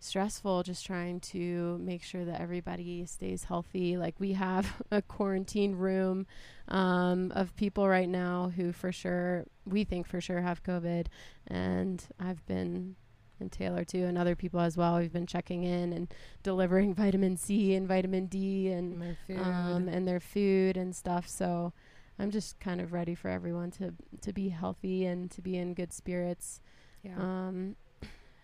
stressful 0.00 0.62
just 0.62 0.84
trying 0.84 1.20
to 1.20 1.78
make 1.78 2.02
sure 2.02 2.24
that 2.24 2.40
everybody 2.40 3.04
stays 3.06 3.44
healthy. 3.44 3.96
Like 3.96 4.14
we 4.18 4.32
have 4.32 4.82
a 4.90 5.02
quarantine 5.02 5.76
room 5.76 6.26
um, 6.68 7.30
of 7.34 7.54
people 7.54 7.86
right 7.86 8.08
now 8.08 8.50
who 8.56 8.72
for 8.72 8.90
sure 8.90 9.44
we 9.64 9.84
think 9.84 10.06
for 10.06 10.20
sure 10.20 10.40
have 10.40 10.62
COVID, 10.62 11.06
and 11.46 12.02
I've 12.18 12.44
been 12.46 12.96
and 13.40 13.50
Taylor 13.50 13.84
too, 13.84 14.04
and 14.04 14.16
other 14.18 14.34
people 14.36 14.60
as 14.60 14.76
well. 14.76 14.98
We've 14.98 15.12
been 15.12 15.26
checking 15.26 15.64
in 15.64 15.92
and 15.92 16.12
delivering 16.42 16.94
vitamin 17.04 17.36
C 17.36 17.74
and 17.74 17.86
vitamin 17.88 18.26
D 18.26 18.68
and 18.68 18.92
And 18.94 19.02
their 19.02 19.16
food. 19.26 19.38
um, 19.38 19.88
and 19.88 20.06
their 20.06 20.20
food 20.20 20.76
and 20.76 20.94
stuff. 20.94 21.28
So 21.28 21.72
I'm 22.18 22.30
just 22.30 22.58
kind 22.60 22.80
of 22.80 22.92
ready 22.92 23.14
for 23.14 23.28
everyone 23.28 23.70
to 23.72 23.94
to 24.20 24.32
be 24.32 24.48
healthy 24.50 25.06
and 25.06 25.30
to 25.32 25.40
be 25.40 25.56
in 25.56 25.74
good 25.74 25.92
spirits. 25.92 26.60
yeah. 27.02 27.16
Um, 27.16 27.76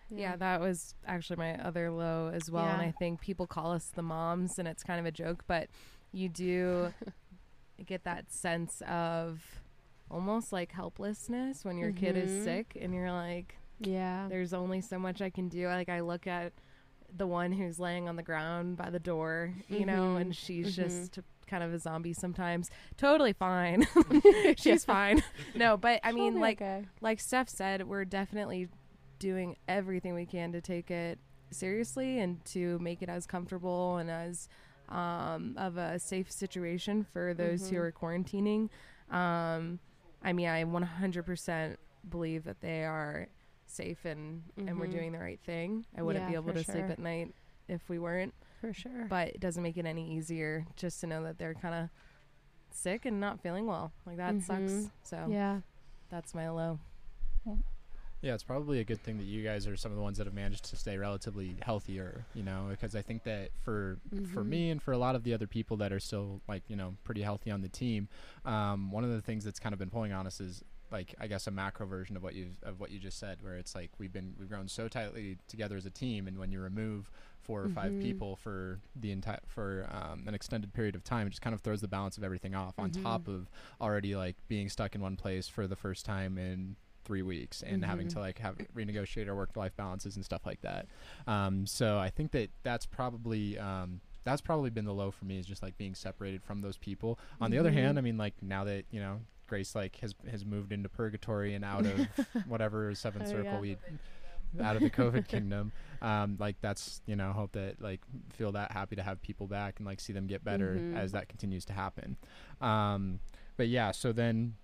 Yeah, 0.09 0.37
that 0.37 0.61
was 0.61 0.95
actually 1.05 1.35
my 1.35 1.55
other 1.61 1.91
low 1.91 2.31
as 2.33 2.49
well. 2.49 2.65
And 2.67 2.81
I 2.81 2.91
think 2.97 3.19
people 3.19 3.45
call 3.45 3.73
us 3.73 3.91
the 3.93 4.01
moms, 4.01 4.57
and 4.57 4.67
it's 4.67 4.81
kind 4.83 4.99
of 5.01 5.05
a 5.05 5.11
joke, 5.11 5.43
but 5.47 5.69
you 6.13 6.29
do 6.29 6.93
get 7.85 8.05
that 8.05 8.31
sense 8.31 8.81
of 8.87 9.61
almost 10.09 10.53
like 10.53 10.71
helplessness 10.71 11.65
when 11.65 11.77
your 11.77 11.91
kid 11.91 12.15
is 12.15 12.31
Mhm. 12.31 12.43
sick, 12.45 12.77
and 12.79 12.93
you're 12.93 13.11
like, 13.11 13.57
yeah. 13.79 14.27
there's 14.29 14.53
only 14.53 14.81
so 14.81 14.97
much 14.99 15.21
I 15.21 15.29
can 15.29 15.49
do. 15.49 15.67
Like, 15.67 15.89
I 15.89 16.01
look 16.01 16.27
at 16.27 16.53
the 17.15 17.27
one 17.27 17.51
who's 17.51 17.79
laying 17.79 18.09
on 18.09 18.15
the 18.15 18.23
ground 18.23 18.77
by 18.77 18.89
the 18.89 18.99
door, 18.99 19.53
you 19.69 19.85
know, 19.85 20.15
Mhm. 20.15 20.21
and 20.21 20.35
she's 20.35 20.67
Mhm. 20.73 20.75
just 20.75 21.19
kind 21.47 21.63
of 21.63 21.73
a 21.73 21.79
zombie 21.79 22.11
sometimes. 22.13 22.69
Totally 22.97 23.31
fine. 23.33 23.87
she's 24.57 24.83
fine. 24.83 25.23
No, 25.55 25.77
but 25.77 26.01
I 26.03 26.11
mean, 26.11 26.39
like, 26.41 26.61
okay. 26.61 26.85
like 26.99 27.19
Steph 27.21 27.47
said, 27.49 27.87
we're 27.87 28.03
definitely 28.05 28.67
doing 29.19 29.55
everything 29.67 30.13
we 30.13 30.25
can 30.25 30.51
to 30.51 30.59
take 30.61 30.91
it 30.91 31.17
seriously 31.49 32.19
and 32.19 32.43
to 32.45 32.77
make 32.79 33.01
it 33.01 33.07
as 33.09 33.25
comfortable 33.25 33.97
and 33.97 34.11
as 34.11 34.49
um, 34.89 35.55
of 35.57 35.75
a 35.77 35.99
safe 35.99 36.29
situation 36.31 37.03
for 37.11 37.33
those 37.33 37.69
who 37.69 37.75
Mhm. 37.77 37.79
are 37.79 37.91
quarantining. 37.91 38.69
Um, 39.13 39.79
I 40.23 40.33
mean, 40.33 40.47
I 40.49 40.63
100% 40.65 41.77
believe 42.09 42.43
that 42.45 42.61
they 42.61 42.83
are 42.85 43.27
safe 43.69 44.05
and, 44.05 44.43
and 44.57 44.79
we're 44.79 44.87
Mhm. 44.87 44.91
doing 44.91 45.11
the 45.11 45.19
right 45.19 45.39
thing. 45.41 45.85
I 45.97 46.01
wouldn't 46.01 46.23
Yeah, 46.25 46.29
be 46.29 46.35
able 46.35 46.53
for 46.53 46.59
to 46.59 46.63
sleep 46.63 46.85
at 46.85 46.99
night 46.99 47.33
if 47.67 47.87
we 47.89 47.99
weren't, 47.99 48.33
for 48.61 48.73
sure. 48.73 49.05
but 49.09 49.29
it 49.29 49.39
doesn't 49.39 49.61
make 49.63 49.77
it 49.77 49.85
any 49.85 50.15
easier 50.15 50.65
just 50.75 51.01
to 51.01 51.07
know 51.07 51.23
that 51.23 51.37
they're 51.37 51.53
kind 51.55 51.75
of 51.75 51.89
sick 52.71 53.05
and 53.05 53.19
not 53.19 53.39
feeling 53.41 53.65
well. 53.65 53.91
Like 54.05 54.17
that 54.17 54.41
sucks. 54.41 54.71
Mhm. 54.71 54.91
So 55.03 55.27
yeah. 55.29 55.61
that's 56.09 56.33
my 56.33 56.49
low. 56.49 56.79
Yeah, 58.21 58.33
it's 58.33 58.43
probably 58.43 58.79
a 58.79 58.83
good 58.83 58.99
thing 58.99 59.17
that 59.19 59.25
you 59.25 59.43
guys 59.43 59.67
are 59.67 59.77
some 59.77 59.91
of 59.91 59.95
the 59.95 60.01
ones 60.01 60.17
that 60.17 60.25
have 60.25 60.33
managed 60.33 60.65
to 60.71 60.75
stay 60.75 60.97
relatively 60.97 61.55
healthier, 61.61 62.25
you 62.33 62.41
know, 62.41 62.65
because 62.71 62.95
I 62.95 63.01
think 63.03 63.23
that 63.23 63.51
for 63.63 63.99
for 64.33 64.43
Mhm. 64.43 64.47
me 64.47 64.69
and 64.71 64.81
for 64.81 64.91
a 64.91 64.97
lot 64.97 65.15
of 65.15 65.23
the 65.23 65.33
other 65.35 65.45
people 65.45 65.77
that 65.77 65.93
are 65.93 65.99
still 65.99 66.41
like, 66.47 66.63
you 66.67 66.75
know, 66.75 66.95
pretty 67.03 67.21
healthy 67.21 67.51
on 67.51 67.61
the 67.61 67.69
team, 67.69 68.07
um, 68.43 68.91
one 68.91 69.03
of 69.03 69.11
the 69.11 69.21
things 69.21 69.43
that's 69.43 69.59
kind 69.59 69.71
of 69.71 69.77
been 69.77 69.91
pulling 69.91 70.13
on 70.13 70.25
us 70.25 70.41
is 70.41 70.63
like 70.91 71.13
I 71.19 71.27
guess 71.27 71.47
a 71.47 71.51
macro 71.51 71.85
version 71.85 72.15
of 72.15 72.23
what 72.23 72.33
you 72.35 72.51
of 72.63 72.79
what 72.79 72.91
you 72.91 72.99
just 72.99 73.19
said, 73.19 73.41
where 73.41 73.55
it's 73.55 73.75
like 73.75 73.91
we've 73.97 74.11
been 74.13 74.33
we've 74.39 74.49
grown 74.49 74.67
so 74.67 74.87
tightly 74.87 75.37
together 75.47 75.75
as 75.77 75.85
a 75.85 75.89
team, 75.89 76.27
and 76.27 76.37
when 76.37 76.51
you 76.51 76.59
remove 76.61 77.09
four 77.41 77.63
or 77.63 77.69
five 77.69 77.93
Mhm. 77.93 78.01
people 78.01 78.35
for 78.35 78.79
the 78.95 79.11
entire 79.11 79.39
for 79.47 79.87
um, 79.91 80.23
an 80.27 80.33
extended 80.33 80.73
period 80.73 80.95
of 80.95 81.03
time, 81.03 81.27
it 81.27 81.31
just 81.31 81.41
kind 81.41 81.53
of 81.53 81.61
throws 81.61 81.81
the 81.81 81.87
balance 81.87 82.17
of 82.17 82.23
everything 82.23 82.55
off. 82.55 82.77
On 82.79 82.89
Mhm. 82.91 83.01
top 83.03 83.27
of 83.27 83.49
already 83.81 84.15
like 84.15 84.35
being 84.47 84.69
stuck 84.69 84.95
in 84.95 85.01
one 85.01 85.15
place 85.15 85.47
for 85.47 85.67
the 85.67 85.75
first 85.75 86.05
time 86.05 86.37
in 86.37 86.75
three 87.05 87.21
weeks 87.21 87.63
and 87.63 87.85
having 87.85 88.07
Mhm. 88.07 88.11
to 88.13 88.19
like 88.19 88.37
have 88.39 88.57
renegotiate 88.75 89.29
our 89.29 89.35
work 89.35 89.55
life 89.55 89.73
balances 89.77 90.17
and 90.17 90.25
stuff 90.25 90.45
like 90.45 90.59
that. 90.61 90.87
Um, 91.25 91.65
so 91.65 91.97
I 91.97 92.09
think 92.09 92.31
that 92.31 92.49
that's 92.63 92.85
probably 92.85 93.57
um, 93.57 94.01
that's 94.25 94.41
probably 94.41 94.69
been 94.69 94.83
the 94.83 94.93
low 94.93 95.09
for 95.09 95.23
me 95.23 95.37
is 95.39 95.45
just 95.45 95.63
like 95.63 95.77
being 95.77 95.95
separated 95.95 96.43
from 96.43 96.59
those 96.59 96.75
people. 96.75 97.17
On 97.39 97.49
the 97.49 97.57
other 97.57 97.71
hand, 97.71 97.97
I 97.97 98.01
mean 98.01 98.17
like 98.17 98.33
now 98.43 98.65
that 98.65 98.83
you 98.91 98.99
know 98.99 99.21
Grace 99.47 99.73
like 99.75 99.95
has 99.97 100.13
has 100.29 100.45
moved 100.45 100.71
into 100.71 100.89
purgatory 100.89 101.53
and 101.55 101.63
out 101.65 101.85
of 101.85 102.07
whatever 102.47 102.93
seventh 102.95 103.25
Oh, 103.27 103.31
circle 103.31 103.43
yeah. 103.45 103.59
we 103.59 103.77
out 104.61 104.75
of 104.75 104.81
the 104.81 104.89
COVID 104.89 105.27
kingdom. 105.29 105.71
Um, 106.01 106.37
like 106.39 106.55
that's 106.61 107.01
you 107.05 107.15
know 107.15 107.31
hope 107.31 107.53
that 107.53 107.81
like 107.81 108.01
feel 108.33 108.51
that 108.53 108.71
happy 108.71 108.95
to 108.95 109.03
have 109.03 109.21
people 109.21 109.47
back 109.47 109.75
and 109.79 109.85
like 109.85 109.99
see 109.99 110.13
them 110.13 110.27
get 110.27 110.43
better 110.43 110.75
Mhm. 110.75 110.95
as 110.95 111.11
that 111.13 111.27
continues 111.29 111.65
to 111.65 111.73
happen. 111.73 112.17
Um, 112.61 113.19
but 113.57 113.67
yeah, 113.67 113.91
so 113.91 114.11
then 114.13 114.55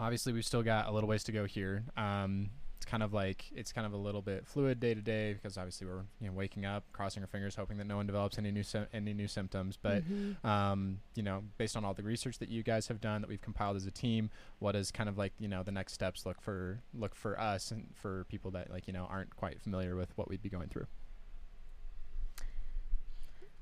obviously 0.00 0.32
we've 0.32 0.44
still 0.44 0.62
got 0.62 0.88
a 0.88 0.90
little 0.92 1.08
ways 1.08 1.22
to 1.24 1.32
go 1.32 1.44
here. 1.44 1.84
Um, 1.96 2.50
it's 2.82 2.90
kind 2.90 3.04
of 3.04 3.12
like 3.12 3.44
it's 3.54 3.72
kind 3.72 3.86
of 3.86 3.92
a 3.92 3.96
little 3.96 4.22
bit 4.22 4.44
fluid 4.44 4.80
day 4.80 4.92
to 4.92 5.00
day 5.00 5.34
because 5.34 5.56
obviously 5.56 5.86
we're 5.86 6.02
you 6.20 6.26
know 6.26 6.32
waking 6.32 6.64
up, 6.66 6.82
crossing 6.92 7.22
our 7.22 7.28
fingers, 7.28 7.54
hoping 7.54 7.78
that 7.78 7.86
no 7.86 7.94
one 7.96 8.06
develops 8.08 8.38
any 8.38 8.50
new 8.50 8.64
sy- 8.64 8.86
any 8.92 9.14
new 9.14 9.28
symptoms. 9.28 9.78
But 9.80 10.02
Mhm. 10.02 10.44
um, 10.44 10.98
you 11.14 11.22
know, 11.22 11.44
based 11.58 11.76
on 11.76 11.84
all 11.84 11.94
the 11.94 12.02
research 12.02 12.38
that 12.40 12.48
you 12.48 12.64
guys 12.64 12.88
have 12.88 13.00
done 13.00 13.20
that 13.20 13.28
we've 13.28 13.40
compiled 13.40 13.76
as 13.76 13.86
a 13.86 13.92
team, 13.92 14.30
what 14.58 14.74
is 14.74 14.90
kind 14.90 15.08
of 15.08 15.16
like 15.16 15.32
you 15.38 15.46
know 15.46 15.62
the 15.62 15.70
next 15.70 15.92
steps 15.92 16.26
look 16.26 16.40
for 16.40 16.80
look 16.92 17.14
for 17.14 17.38
us 17.38 17.70
and 17.70 17.86
for 17.94 18.24
people 18.24 18.50
that 18.50 18.68
like 18.68 18.88
you 18.88 18.92
know 18.92 19.04
aren't 19.08 19.36
quite 19.36 19.60
familiar 19.60 19.94
with 19.94 20.10
what 20.18 20.28
we'd 20.28 20.42
be 20.42 20.48
going 20.48 20.68
through. 20.68 20.88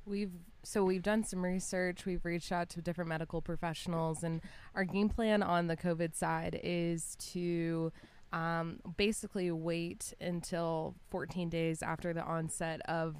We've 0.07 0.33
so 0.63 0.83
we've 0.83 1.03
done 1.03 1.25
some 1.25 1.45
research. 1.45 2.07
We've 2.07 2.25
reached 2.25 2.53
out 2.53 2.71
to 2.71 2.81
different 2.81 3.09
medical 3.11 3.43
professionals, 3.43 4.23
and 4.25 4.41
our 4.75 4.85
game 4.85 5.11
plan 5.11 5.43
on 5.43 5.67
the 5.67 5.77
COVID 5.77 6.15
side 6.15 6.59
is 6.65 7.17
to 7.33 7.93
um, 8.33 8.81
basically 8.97 9.51
wait 9.51 10.15
until 10.21 10.95
14 11.11 11.49
days 11.49 11.83
after 11.83 12.13
the 12.13 12.23
onset 12.23 12.81
of 12.89 13.17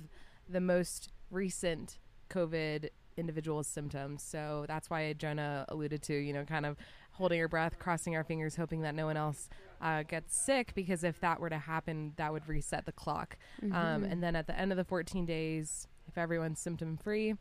the 0.49 0.61
most 0.61 1.11
recent 1.31 1.99
COVID 2.29 2.89
individual's 3.17 3.67
symptoms. 3.67 4.23
So 4.23 4.65
that's 4.69 4.89
why 4.89 5.13
Jonah 5.15 5.65
alluded 5.69 6.03
to, 6.05 6.15
you 6.15 6.33
know, 6.33 6.45
kind 6.45 6.65
of 6.65 6.77
holding 7.13 7.41
our 7.41 7.49
breath, 7.49 7.79
crossing 7.79 8.15
our 8.17 8.25
fingers, 8.25 8.57
hoping 8.57 8.83
that 8.83 8.95
no 8.95 9.05
one 9.07 9.17
else 9.17 9.49
uh, 9.81 10.05
gets 10.05 10.37
sick. 10.37 10.73
Because 10.75 11.05
if 11.05 11.21
that 11.21 11.41
were 11.41 11.51
to 11.51 11.59
happen, 11.59 12.13
that 12.17 12.33
would 12.33 12.49
reset 12.49 12.87
the 12.87 12.93
clock. 12.93 13.37
Um, 13.63 13.71
Mhm. 13.73 14.13
and 14.13 14.23
then 14.23 14.37
at 14.37 14.47
the 14.47 14.59
end 14.59 14.71
of 14.73 14.77
the 14.79 14.85
14 14.85 15.27
days, 15.27 15.87
if 16.07 16.17
everyone's 16.17 16.61
symptom 16.61 16.97
free, 16.97 17.35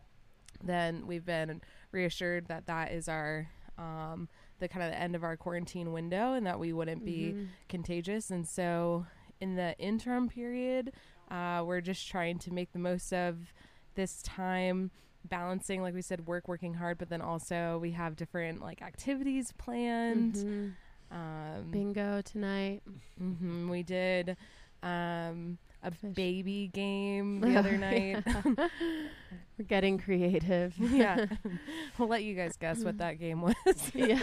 then 0.64 1.08
we've 1.08 1.26
been 1.26 1.62
reassured 1.92 2.48
that 2.48 2.66
that 2.66 2.92
is 2.92 3.08
our 3.08 3.48
um, 3.78 4.28
the 4.60 4.68
kind 4.68 4.84
of 4.84 4.92
the 4.92 5.00
end 5.00 5.16
of 5.16 5.24
our 5.24 5.36
quarantine 5.38 5.92
window, 5.92 6.34
and 6.34 6.46
that 6.46 6.60
we 6.60 6.74
wouldn't 6.74 7.04
be 7.06 7.34
Mhm. 7.34 7.48
contagious. 7.68 8.30
And 8.30 8.48
so, 8.48 9.06
in 9.40 9.56
the 9.56 9.78
interim 9.80 10.28
period, 10.30 10.94
uh, 11.30 11.64
we're 11.66 11.82
just 11.82 12.08
trying 12.08 12.40
to 12.40 12.52
make 12.54 12.72
the 12.74 12.80
most 12.80 13.14
of 13.14 13.54
this 13.96 14.22
time. 14.22 14.92
Balancing, 15.26 15.82
like 15.82 15.94
we 15.94 16.02
said, 16.02 16.28
work, 16.28 16.48
working 16.48 16.76
hard, 16.76 16.98
but 16.98 17.10
then 17.10 17.22
also 17.22 17.78
we 17.80 17.92
have 17.92 18.16
different 18.16 18.62
like 18.62 18.82
activities 18.82 19.52
planned. 19.58 20.36
Mhm. 20.36 20.76
Um, 21.12 21.72
bingo 21.72 22.22
tonight. 22.22 22.84
hmm 23.18 23.70
we 23.70 23.84
did 23.84 24.38
um, 24.82 25.58
a 25.84 25.92
Fish. 25.92 26.14
baby 26.14 26.70
game 26.74 27.40
the 27.42 27.56
other 27.58 27.78
night. 27.78 28.24
We're 29.58 29.66
getting 29.68 29.98
creative. 29.98 30.74
yeah. 30.78 31.26
we'll 31.98 32.08
let 32.08 32.24
you 32.24 32.34
guys 32.36 32.56
guess 32.58 32.84
what 32.84 32.98
that 33.00 33.20
game 33.20 33.42
was. 33.42 33.56
yeah. 33.94 34.22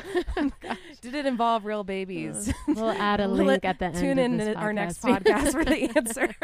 Did 1.03 1.15
it 1.15 1.27
involve 1.27 1.65
real 1.67 1.85
babies? 1.85 2.53
We'll 2.69 2.91
add 2.91 3.21
a 3.21 3.29
link 3.29 3.65
at 3.65 3.79
the 3.79 3.87
end. 3.87 3.97
Tune 3.97 4.19
in 4.19 4.37
this 4.39 4.49
to 4.49 4.55
our 4.55 4.73
next 4.73 5.03
podcast. 5.03 5.53
for 5.53 5.65
the 5.65 5.91
answer. 5.95 6.35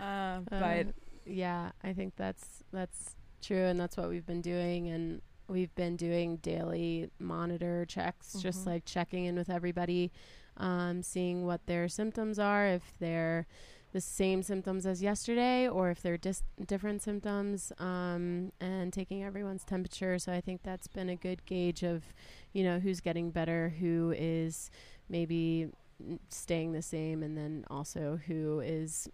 uh, 0.00 0.40
but 0.50 0.86
Uh, 0.88 0.92
yeah, 1.24 1.70
I 1.82 1.92
think 1.92 2.14
that's 2.16 2.62
that's 2.72 3.14
true, 3.42 3.64
and 3.64 3.78
that's 3.78 3.96
what 3.96 4.08
we've 4.08 4.26
been 4.26 4.42
doing, 4.42 4.88
and 4.88 5.22
we've 5.48 5.74
been 5.76 5.96
doing 5.96 6.36
daily 6.38 7.10
monitor 7.18 7.84
checks, 7.86 8.34
just 8.34 8.62
Mhm. 8.64 8.66
like 8.66 8.84
checking 8.84 9.24
in 9.24 9.36
with 9.36 9.50
everybody, 9.50 10.10
um, 10.56 11.02
seeing 11.02 11.46
what 11.46 11.66
their 11.66 11.88
symptoms 11.88 12.38
are, 12.38 12.66
if 12.66 12.94
they're 12.98 13.46
the 13.92 14.00
same 14.00 14.42
symptoms 14.42 14.84
as 14.84 15.02
yesterday, 15.02 15.68
or 15.68 15.90
if 15.90 16.02
they're 16.02 16.18
dis- 16.18 16.42
different 16.66 17.02
symptoms, 17.02 17.72
um, 17.78 18.52
and 18.60 18.92
taking 18.92 19.24
everyone's 19.24 19.64
temperature. 19.64 20.18
So 20.18 20.32
I 20.32 20.40
think 20.40 20.62
that's 20.62 20.86
been 20.86 21.08
a 21.08 21.16
good 21.16 21.46
gauge 21.46 21.82
of, 21.82 22.02
you 22.52 22.62
know, 22.64 22.78
who's 22.78 23.00
getting 23.00 23.30
better, 23.30 23.74
who 23.80 24.12
is 24.16 24.70
maybe 25.08 25.68
staying 26.28 26.72
the 26.72 26.82
same, 26.82 27.22
and 27.22 27.38
then 27.38 27.64
also 27.70 28.20
who 28.26 28.60
is 28.60 29.08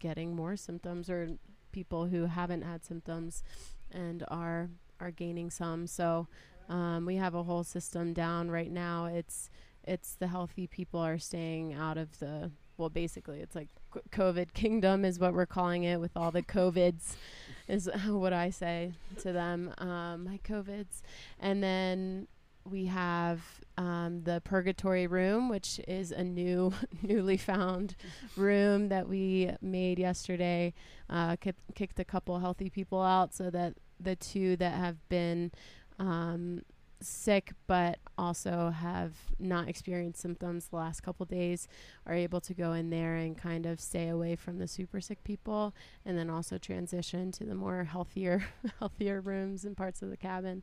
getting 0.00 0.34
more 0.34 0.56
symptoms 0.56 1.08
or 1.08 1.28
people 1.70 2.06
who 2.06 2.24
haven't 2.26 2.62
had 2.62 2.84
symptoms 2.84 3.44
and 3.92 4.24
are 4.28 4.70
are 4.98 5.10
gaining 5.10 5.50
some. 5.50 5.86
So 5.86 6.26
um, 6.68 7.06
we 7.06 7.16
have 7.16 7.34
a 7.34 7.42
whole 7.42 7.62
system 7.62 8.12
down 8.12 8.50
right 8.50 8.72
now. 8.72 9.06
It's 9.06 9.50
it's 9.86 10.14
the 10.14 10.28
healthy 10.28 10.66
people 10.66 11.00
are 11.00 11.18
staying 11.18 11.74
out 11.74 11.98
of 11.98 12.18
the 12.18 12.50
well, 12.78 12.90
basically 12.90 13.40
it's 13.40 13.54
like 13.54 13.68
COVID 14.10 14.52
kingdom 14.52 15.04
is 15.04 15.18
what 15.18 15.32
we're 15.32 15.46
calling 15.46 15.84
it 15.84 15.98
with 15.98 16.16
all 16.16 16.30
the 16.30 16.42
COVIDs 16.42 17.16
is 17.68 17.88
what 18.06 18.32
I 18.32 18.50
say 18.50 18.92
to 19.20 19.32
them. 19.32 19.72
Um, 19.78 20.24
my 20.24 20.38
COVIDs, 20.44 21.02
and 21.40 21.62
then 21.62 22.28
we 22.64 22.86
have 22.86 23.40
um, 23.78 24.22
the 24.24 24.42
purgatory 24.44 25.06
room, 25.06 25.48
which 25.48 25.80
is 25.86 26.10
a 26.10 26.24
new, 26.24 26.72
newly 27.02 27.36
found 27.36 27.94
room 28.36 28.88
that 28.88 29.08
we 29.08 29.50
made 29.62 29.98
yesterday. 29.98 30.74
Uh, 31.08 31.36
ki- 31.36 31.52
kicked 31.74 32.00
a 32.00 32.04
couple 32.04 32.38
healthy 32.40 32.68
people 32.68 33.00
out 33.00 33.34
so 33.34 33.50
that 33.50 33.74
the 34.00 34.16
two 34.16 34.56
that 34.56 34.74
have 34.74 35.08
been 35.08 35.52
um, 35.98 36.62
sick 37.00 37.52
but 37.66 37.98
also 38.18 38.70
have 38.70 39.12
not 39.38 39.68
experienced 39.68 40.20
symptoms 40.20 40.68
the 40.68 40.76
last 40.76 41.02
couple 41.02 41.26
days 41.26 41.68
are 42.06 42.14
able 42.14 42.40
to 42.40 42.54
go 42.54 42.72
in 42.72 42.90
there 42.90 43.16
and 43.16 43.36
kind 43.36 43.66
of 43.66 43.80
stay 43.80 44.08
away 44.08 44.36
from 44.36 44.58
the 44.58 44.68
super 44.68 45.00
sick 45.00 45.22
people 45.24 45.74
and 46.04 46.16
then 46.16 46.30
also 46.30 46.58
transition 46.58 47.30
to 47.32 47.44
the 47.44 47.54
more 47.54 47.84
healthier 47.84 48.44
healthier 48.78 49.20
rooms 49.20 49.64
and 49.64 49.76
parts 49.76 50.02
of 50.02 50.10
the 50.10 50.16
cabin. 50.16 50.62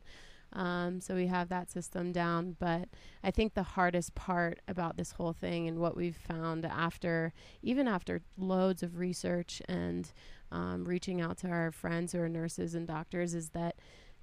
Um, 0.52 1.00
so 1.00 1.16
we 1.16 1.26
have 1.26 1.48
that 1.48 1.68
system 1.68 2.12
down 2.12 2.54
but 2.60 2.88
i 3.24 3.32
think 3.32 3.54
the 3.54 3.64
hardest 3.64 4.14
part 4.14 4.60
about 4.68 4.96
this 4.96 5.10
whole 5.12 5.32
thing 5.32 5.66
and 5.66 5.80
what 5.80 5.96
we've 5.96 6.14
found 6.16 6.64
after 6.64 7.32
even 7.60 7.88
after 7.88 8.20
loads 8.38 8.84
of 8.84 8.98
research 8.98 9.60
and 9.68 10.12
um, 10.52 10.84
reaching 10.84 11.20
out 11.20 11.38
to 11.38 11.48
our 11.48 11.72
friends 11.72 12.12
who 12.12 12.20
are 12.20 12.28
nurses 12.28 12.76
and 12.76 12.86
doctors 12.86 13.34
is 13.34 13.48
that 13.48 13.74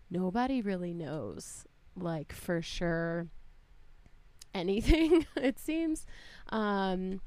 nobody 0.09 0.61
really 0.61 0.93
knows 0.93 1.65
like 2.01 2.33
for 2.33 2.61
sure 2.61 3.27
anything 4.53 5.25
it 5.35 5.59
seems. 5.59 6.05
Um 6.49 7.21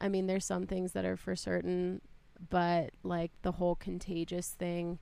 i 0.00 0.08
mean 0.08 0.26
there's 0.26 0.44
some 0.44 0.66
things 0.66 0.92
that 0.92 1.04
are 1.04 1.16
for 1.16 1.36
certain 1.36 2.00
but 2.50 2.90
like 3.04 3.30
the 3.42 3.52
whole 3.52 3.76
contagious 3.76 4.48
thing 4.48 4.98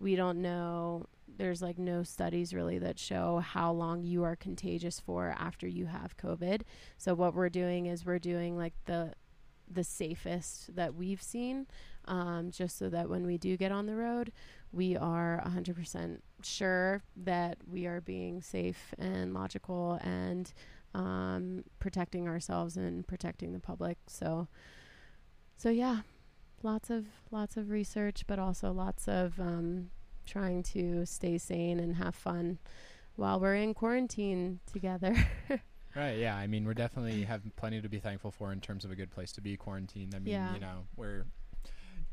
we 0.00 0.16
don't 0.16 0.40
know. 0.40 1.06
There's 1.36 1.62
like 1.62 1.78
no 1.78 2.02
studies 2.02 2.52
really 2.52 2.78
that 2.78 2.98
show 2.98 3.38
how 3.38 3.70
long 3.72 4.02
you 4.02 4.24
are 4.24 4.34
contagious 4.34 4.98
for 4.98 5.34
after 5.38 5.68
you 5.68 5.86
have 5.86 6.16
covid. 6.16 6.62
So 6.98 7.14
what 7.14 7.34
we're 7.34 7.50
doing 7.50 7.86
is 7.86 8.04
we're 8.04 8.18
doing 8.18 8.56
like 8.56 8.74
the 8.86 9.12
the 9.72 9.84
safest 9.84 10.74
that 10.74 10.94
we've 10.96 11.22
seen 11.22 11.66
um, 12.06 12.50
just 12.50 12.78
so 12.78 12.88
that 12.88 13.08
when 13.08 13.26
we 13.26 13.36
do 13.38 13.56
get 13.56 13.70
on 13.72 13.86
the 13.86 13.94
road 13.94 14.32
we 14.72 14.96
are 14.96 15.42
100% 15.46 16.18
sure 16.42 17.02
that 17.16 17.58
we 17.66 17.86
are 17.86 18.00
being 18.00 18.40
safe 18.40 18.94
and 18.98 19.34
logical 19.34 19.98
and 20.02 20.52
um, 20.94 21.64
protecting 21.80 22.28
ourselves 22.28 22.76
and 22.76 23.06
protecting 23.06 23.52
the 23.52 23.58
public. 23.58 23.98
So, 24.06 24.46
so 25.56 25.70
yeah, 25.70 26.00
lots 26.62 26.88
of 26.90 27.06
lots 27.30 27.56
of 27.56 27.70
research, 27.70 28.24
but 28.28 28.38
also 28.38 28.70
lots 28.72 29.08
of 29.08 29.38
um, 29.40 29.90
trying 30.24 30.62
to 30.64 31.04
stay 31.04 31.36
sane 31.38 31.80
and 31.80 31.96
have 31.96 32.14
fun 32.14 32.58
while 33.16 33.40
we're 33.40 33.56
in 33.56 33.74
quarantine 33.74 34.60
together. 34.72 35.16
Right. 35.96 36.18
Yeah. 36.18 36.36
I 36.36 36.46
mean, 36.46 36.64
we're 36.64 36.74
definitely 36.74 37.24
have 37.24 37.42
plenty 37.56 37.80
to 37.80 37.88
be 37.88 37.98
thankful 37.98 38.30
for 38.30 38.52
in 38.52 38.60
terms 38.60 38.84
of 38.84 38.92
a 38.92 38.94
good 38.94 39.10
place 39.10 39.32
to 39.32 39.40
be 39.40 39.56
quarantined. 39.56 40.14
I 40.14 40.20
mean, 40.20 40.34
Yeah. 40.34 40.54
you 40.54 40.60
know, 40.60 40.84
where 40.94 41.26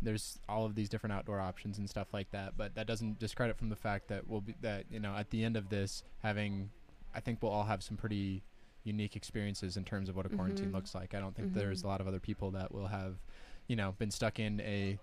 there's 0.02 0.40
all 0.48 0.66
of 0.66 0.76
these 0.76 0.90
different 0.90 1.14
outdoor 1.14 1.40
options 1.40 1.78
and 1.78 1.90
stuff 1.90 2.14
like 2.14 2.30
that, 2.32 2.56
but 2.58 2.76
that 2.76 2.86
doesn't 2.88 3.20
discredit 3.20 3.58
from 3.58 3.70
the 3.70 3.76
fact 3.76 4.08
that 4.10 4.28
we'll 4.28 4.42
be 4.42 4.56
that 4.62 4.86
you 4.92 5.00
know 5.00 5.16
at 5.16 5.30
the 5.32 5.44
end 5.44 5.58
of 5.58 5.70
this 5.70 6.04
having, 6.22 6.70
I 7.16 7.20
think 7.20 7.42
we'll 7.42 7.52
all 7.52 7.64
have 7.66 7.82
some 7.84 7.98
pretty, 7.98 8.44
unique 8.84 9.16
experiences 9.18 9.76
in 9.76 9.84
terms 9.84 10.08
of 10.08 10.16
what 10.16 10.26
a 10.26 10.30
quarantine 10.30 10.70
Mhm. 10.70 10.74
looks 10.76 10.96
like. 10.96 11.14
I 11.14 11.20
don't 11.20 11.36
think 11.36 11.54
there's 11.54 11.82
Mhm. 11.82 11.86
a 11.86 11.88
lot 11.88 12.00
of 12.02 12.08
other 12.08 12.20
people 12.22 12.52
that 12.52 12.72
will 12.72 12.88
have, 12.88 13.18
you 13.68 13.76
know, 13.76 13.92
been 13.98 14.12
stuck 14.12 14.40
in 14.40 14.62
a 14.62 14.98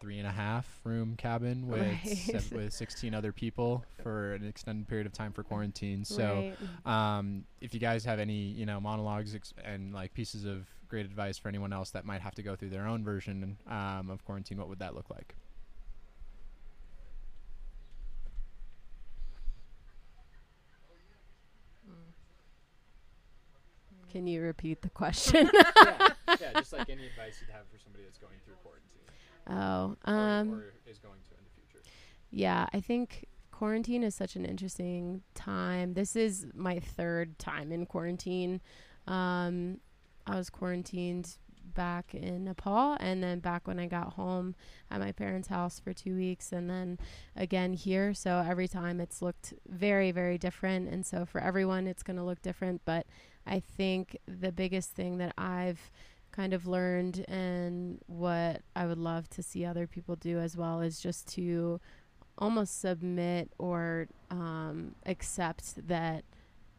three 0.00 0.18
and 0.18 0.26
a 0.26 0.32
half 0.32 0.80
room 0.84 1.16
cabin 1.16 1.68
with 1.68 1.80
Right. 1.80 2.52
with 2.52 2.72
16 2.74 3.14
other 3.14 3.32
people 3.32 3.84
for 4.02 4.34
an 4.34 4.44
extended 4.44 4.86
period 4.88 5.06
of 5.06 5.12
time 5.12 5.32
for 5.32 5.44
quarantine. 5.44 6.04
So, 6.04 6.52
Right. 6.84 7.16
um, 7.16 7.46
if 7.60 7.72
you 7.72 7.78
guys 7.80 8.04
have 8.04 8.18
any, 8.18 8.48
you 8.48 8.66
know, 8.66 8.80
monologues 8.80 9.34
ex- 9.34 9.54
and 9.64 9.94
like 9.94 10.12
pieces 10.12 10.44
of 10.44 10.68
great 10.92 11.06
advice 11.06 11.38
for 11.38 11.48
anyone 11.48 11.72
else 11.72 11.88
that 11.88 12.04
might 12.04 12.20
have 12.20 12.34
to 12.34 12.42
go 12.42 12.54
through 12.54 12.68
their 12.68 12.86
own 12.86 13.02
version 13.02 13.56
um, 13.66 14.10
of 14.10 14.22
quarantine, 14.26 14.58
what 14.58 14.68
would 14.68 14.78
that 14.78 14.94
look 14.94 15.08
like? 15.08 15.34
Can 24.10 24.26
you 24.26 24.42
repeat 24.42 24.82
the 24.82 24.90
question? 24.90 25.48
yeah, 25.54 26.08
yeah, 26.28 26.52
just 26.56 26.74
like 26.74 26.90
any 26.90 27.06
advice 27.06 27.38
you'd 27.40 27.50
have 27.50 27.64
for 27.72 27.78
somebody 27.82 28.04
that's 28.04 28.18
going 28.18 28.34
through 28.44 28.56
quarantine 28.62 29.96
oh, 30.04 30.12
um, 30.12 30.62
is 30.86 30.98
going 30.98 31.14
to 31.14 31.30
in 31.30 31.42
the 31.42 31.70
future. 31.70 31.82
Yeah, 32.30 32.66
I 32.74 32.80
think 32.80 33.24
quarantine 33.50 34.02
is 34.02 34.14
such 34.14 34.36
an 34.36 34.44
interesting 34.44 35.22
time. 35.34 35.94
This 35.94 36.16
is 36.16 36.48
my 36.54 36.80
third 36.80 37.38
time 37.38 37.72
in 37.72 37.86
quarantine. 37.86 38.60
Um, 39.06 39.78
I 40.26 40.36
was 40.36 40.50
quarantined 40.50 41.36
back 41.74 42.14
in 42.14 42.44
Nepal 42.44 42.96
and 43.00 43.22
then 43.22 43.38
back 43.38 43.66
when 43.66 43.78
I 43.78 43.86
got 43.86 44.14
home 44.14 44.54
at 44.90 45.00
my 45.00 45.12
parents' 45.12 45.48
house 45.48 45.80
for 45.80 45.92
two 45.92 46.16
weeks 46.16 46.52
and 46.52 46.68
then 46.68 46.98
again 47.36 47.72
here. 47.72 48.14
So 48.14 48.44
every 48.46 48.68
time 48.68 49.00
it's 49.00 49.22
looked 49.22 49.54
very, 49.68 50.10
very 50.10 50.38
different. 50.38 50.88
And 50.88 51.06
so 51.06 51.24
for 51.24 51.40
everyone, 51.40 51.86
it's 51.86 52.02
going 52.02 52.16
to 52.16 52.22
look 52.22 52.42
different. 52.42 52.82
But 52.84 53.06
I 53.46 53.60
think 53.60 54.16
the 54.26 54.52
biggest 54.52 54.90
thing 54.90 55.18
that 55.18 55.34
I've 55.38 55.90
kind 56.30 56.54
of 56.54 56.66
learned 56.66 57.24
and 57.28 58.00
what 58.06 58.62
I 58.74 58.86
would 58.86 58.98
love 58.98 59.28
to 59.30 59.42
see 59.42 59.64
other 59.64 59.86
people 59.86 60.16
do 60.16 60.38
as 60.38 60.56
well 60.56 60.80
is 60.80 61.00
just 61.00 61.28
to 61.34 61.80
almost 62.38 62.80
submit 62.80 63.52
or 63.58 64.08
um, 64.30 64.94
accept 65.04 65.86
that 65.88 66.24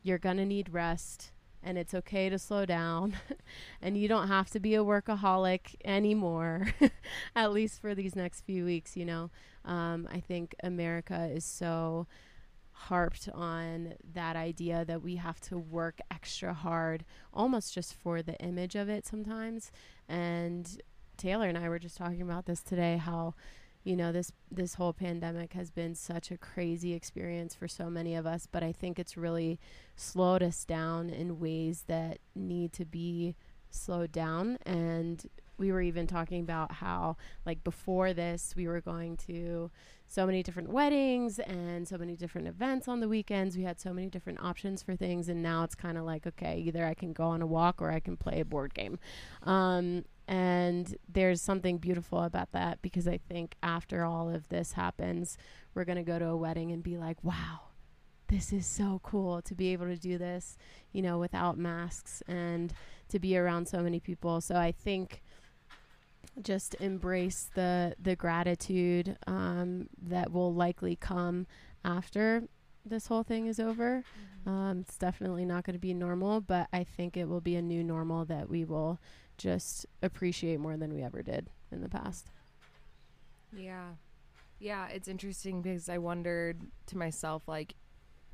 you're 0.01 0.17
going 0.17 0.37
to 0.37 0.45
need 0.45 0.73
rest 0.73 1.31
and 1.63 1.77
it's 1.77 1.93
okay 1.93 2.29
to 2.29 2.37
slow 2.37 2.65
down 2.65 3.15
and 3.81 3.97
you 3.97 4.07
don't 4.07 4.27
have 4.27 4.49
to 4.49 4.59
be 4.59 4.75
a 4.75 4.83
workaholic 4.83 5.75
anymore 5.85 6.67
at 7.35 7.51
least 7.51 7.81
for 7.81 7.95
these 7.95 8.15
next 8.15 8.41
few 8.41 8.65
weeks 8.65 8.95
you 8.97 9.05
know? 9.05 9.29
Um, 9.65 10.07
i 10.11 10.19
think 10.19 10.55
america 10.63 11.29
is 11.33 11.45
so 11.45 12.07
harped 12.73 13.29
on 13.33 13.93
that 14.13 14.35
idea 14.35 14.83
that 14.85 15.01
we 15.01 15.15
have 15.15 15.39
to 15.41 15.57
work 15.57 15.99
extra 16.11 16.53
hard 16.53 17.05
almost 17.33 17.73
just 17.73 17.93
for 17.93 18.21
the 18.21 18.35
image 18.37 18.75
of 18.75 18.89
it 18.89 19.05
sometimes 19.05 19.71
and 20.09 20.81
taylor 21.15 21.47
and 21.47 21.57
i 21.57 21.69
were 21.69 21.79
just 21.79 21.95
talking 21.95 22.21
about 22.21 22.45
this 22.45 22.61
today 22.61 22.97
how 22.97 23.33
you 23.83 23.95
know 23.95 24.11
this 24.11 24.31
this 24.51 24.75
whole 24.75 24.93
pandemic 24.93 25.53
has 25.53 25.69
been 25.69 25.93
such 25.95 26.31
a 26.31 26.37
crazy 26.37 26.93
experience 26.93 27.53
for 27.53 27.67
so 27.67 27.89
many 27.89 28.15
of 28.15 28.25
us 28.25 28.47
but 28.51 28.63
i 28.63 28.71
think 28.71 28.97
it's 28.97 29.17
really 29.17 29.59
slowed 29.95 30.41
us 30.41 30.65
down 30.65 31.09
in 31.09 31.39
ways 31.39 31.83
that 31.87 32.19
need 32.35 32.71
to 32.73 32.85
be 32.85 33.35
slowed 33.73 34.11
down. 34.11 34.57
And 34.65 35.25
we 35.57 35.71
were 35.71 35.81
even 35.81 36.07
talking 36.07 36.41
about 36.41 36.73
how 36.73 37.15
like 37.45 37.63
before 37.63 38.11
this 38.11 38.53
we 38.55 38.67
were 38.67 38.81
going 38.81 39.15
to 39.15 39.69
so 40.07 40.25
many 40.25 40.41
different 40.41 40.69
weddings 40.69 41.39
and 41.39 41.87
so 41.87 41.97
many 41.97 42.15
different 42.15 42.47
events 42.47 42.87
on 42.87 42.99
the 42.99 43.07
weekends. 43.07 43.55
We 43.55 43.63
had 43.63 43.79
so 43.79 43.93
many 43.93 44.07
different 44.07 44.41
options 44.41 44.81
for 44.81 44.95
things 44.95 45.29
and 45.29 45.43
now 45.43 45.63
it's 45.63 45.75
kind 45.75 45.97
of 45.97 46.05
like 46.05 46.25
okay 46.25 46.57
either 46.65 46.85
i 46.85 46.93
can 46.93 47.13
go 47.13 47.25
on 47.25 47.41
a 47.41 47.47
walk 47.47 47.81
or 47.81 47.91
i 47.91 47.99
can 47.99 48.17
play 48.17 48.39
a 48.39 48.45
board 48.45 48.73
game. 48.73 48.97
Um, 49.43 50.05
and 50.27 50.95
there's 51.11 51.41
something 51.41 51.77
beautiful 51.77 52.23
about 52.23 52.51
that 52.53 52.81
because 52.81 53.07
I 53.07 53.17
think 53.17 53.55
after 53.61 54.03
all 54.03 54.29
of 54.29 54.47
this 54.49 54.73
happens, 54.73 55.37
we're 55.73 55.85
going 55.85 55.97
to 55.97 56.03
go 56.03 56.19
to 56.19 56.27
a 56.27 56.37
wedding 56.37 56.71
and 56.71 56.81
be 56.81 56.97
like, 56.97 57.23
wow, 57.23 57.61
this 58.27 58.53
is 58.53 58.65
so 58.65 59.01
cool 59.03 59.41
to 59.41 59.53
be 59.53 59.73
able 59.73 59.85
to 59.87 59.97
do 59.97 60.17
this, 60.17 60.57
you 60.91 61.01
know, 61.01 61.19
without 61.19 61.57
masks 61.57 62.23
and 62.27 62.73
to 63.09 63.19
be 63.19 63.37
around 63.37 63.67
so 63.67 63.81
many 63.81 63.99
people. 63.99 64.39
So 64.39 64.55
I 64.55 64.71
think 64.71 65.21
just 66.41 66.73
embrace 66.75 67.49
the 67.53 67.95
the 68.01 68.15
gratitude 68.15 69.17
um, 69.27 69.87
that 70.01 70.31
will 70.31 70.53
likely 70.53 70.95
come 70.95 71.45
after 71.85 72.43
this 72.85 73.07
whole 73.07 73.23
thing 73.23 73.45
is 73.45 73.59
over. 73.59 74.03
Um, 74.45 74.79
it's 74.87 74.97
definitely 74.97 75.45
not 75.45 75.63
going 75.63 75.75
to 75.75 75.79
be 75.79 75.93
normal, 75.93 76.41
but 76.41 76.67
I 76.73 76.83
think 76.83 77.15
it 77.15 77.29
will 77.29 77.41
be 77.41 77.55
a 77.55 77.61
new 77.61 77.83
normal 77.83 78.25
that 78.25 78.49
we 78.49 78.65
will 78.65 78.99
just 79.37 79.85
appreciate 80.01 80.59
more 80.59 80.77
than 80.77 80.93
we 80.93 81.01
ever 81.03 81.21
did 81.21 81.49
in 81.71 81.81
the 81.81 81.89
past. 81.89 82.27
Yeah. 83.51 83.89
Yeah, 84.59 84.87
it's 84.87 85.07
interesting 85.07 85.61
because 85.61 85.89
I 85.89 85.97
wondered 85.97 86.61
to 86.87 86.97
myself, 86.97 87.43
like, 87.47 87.75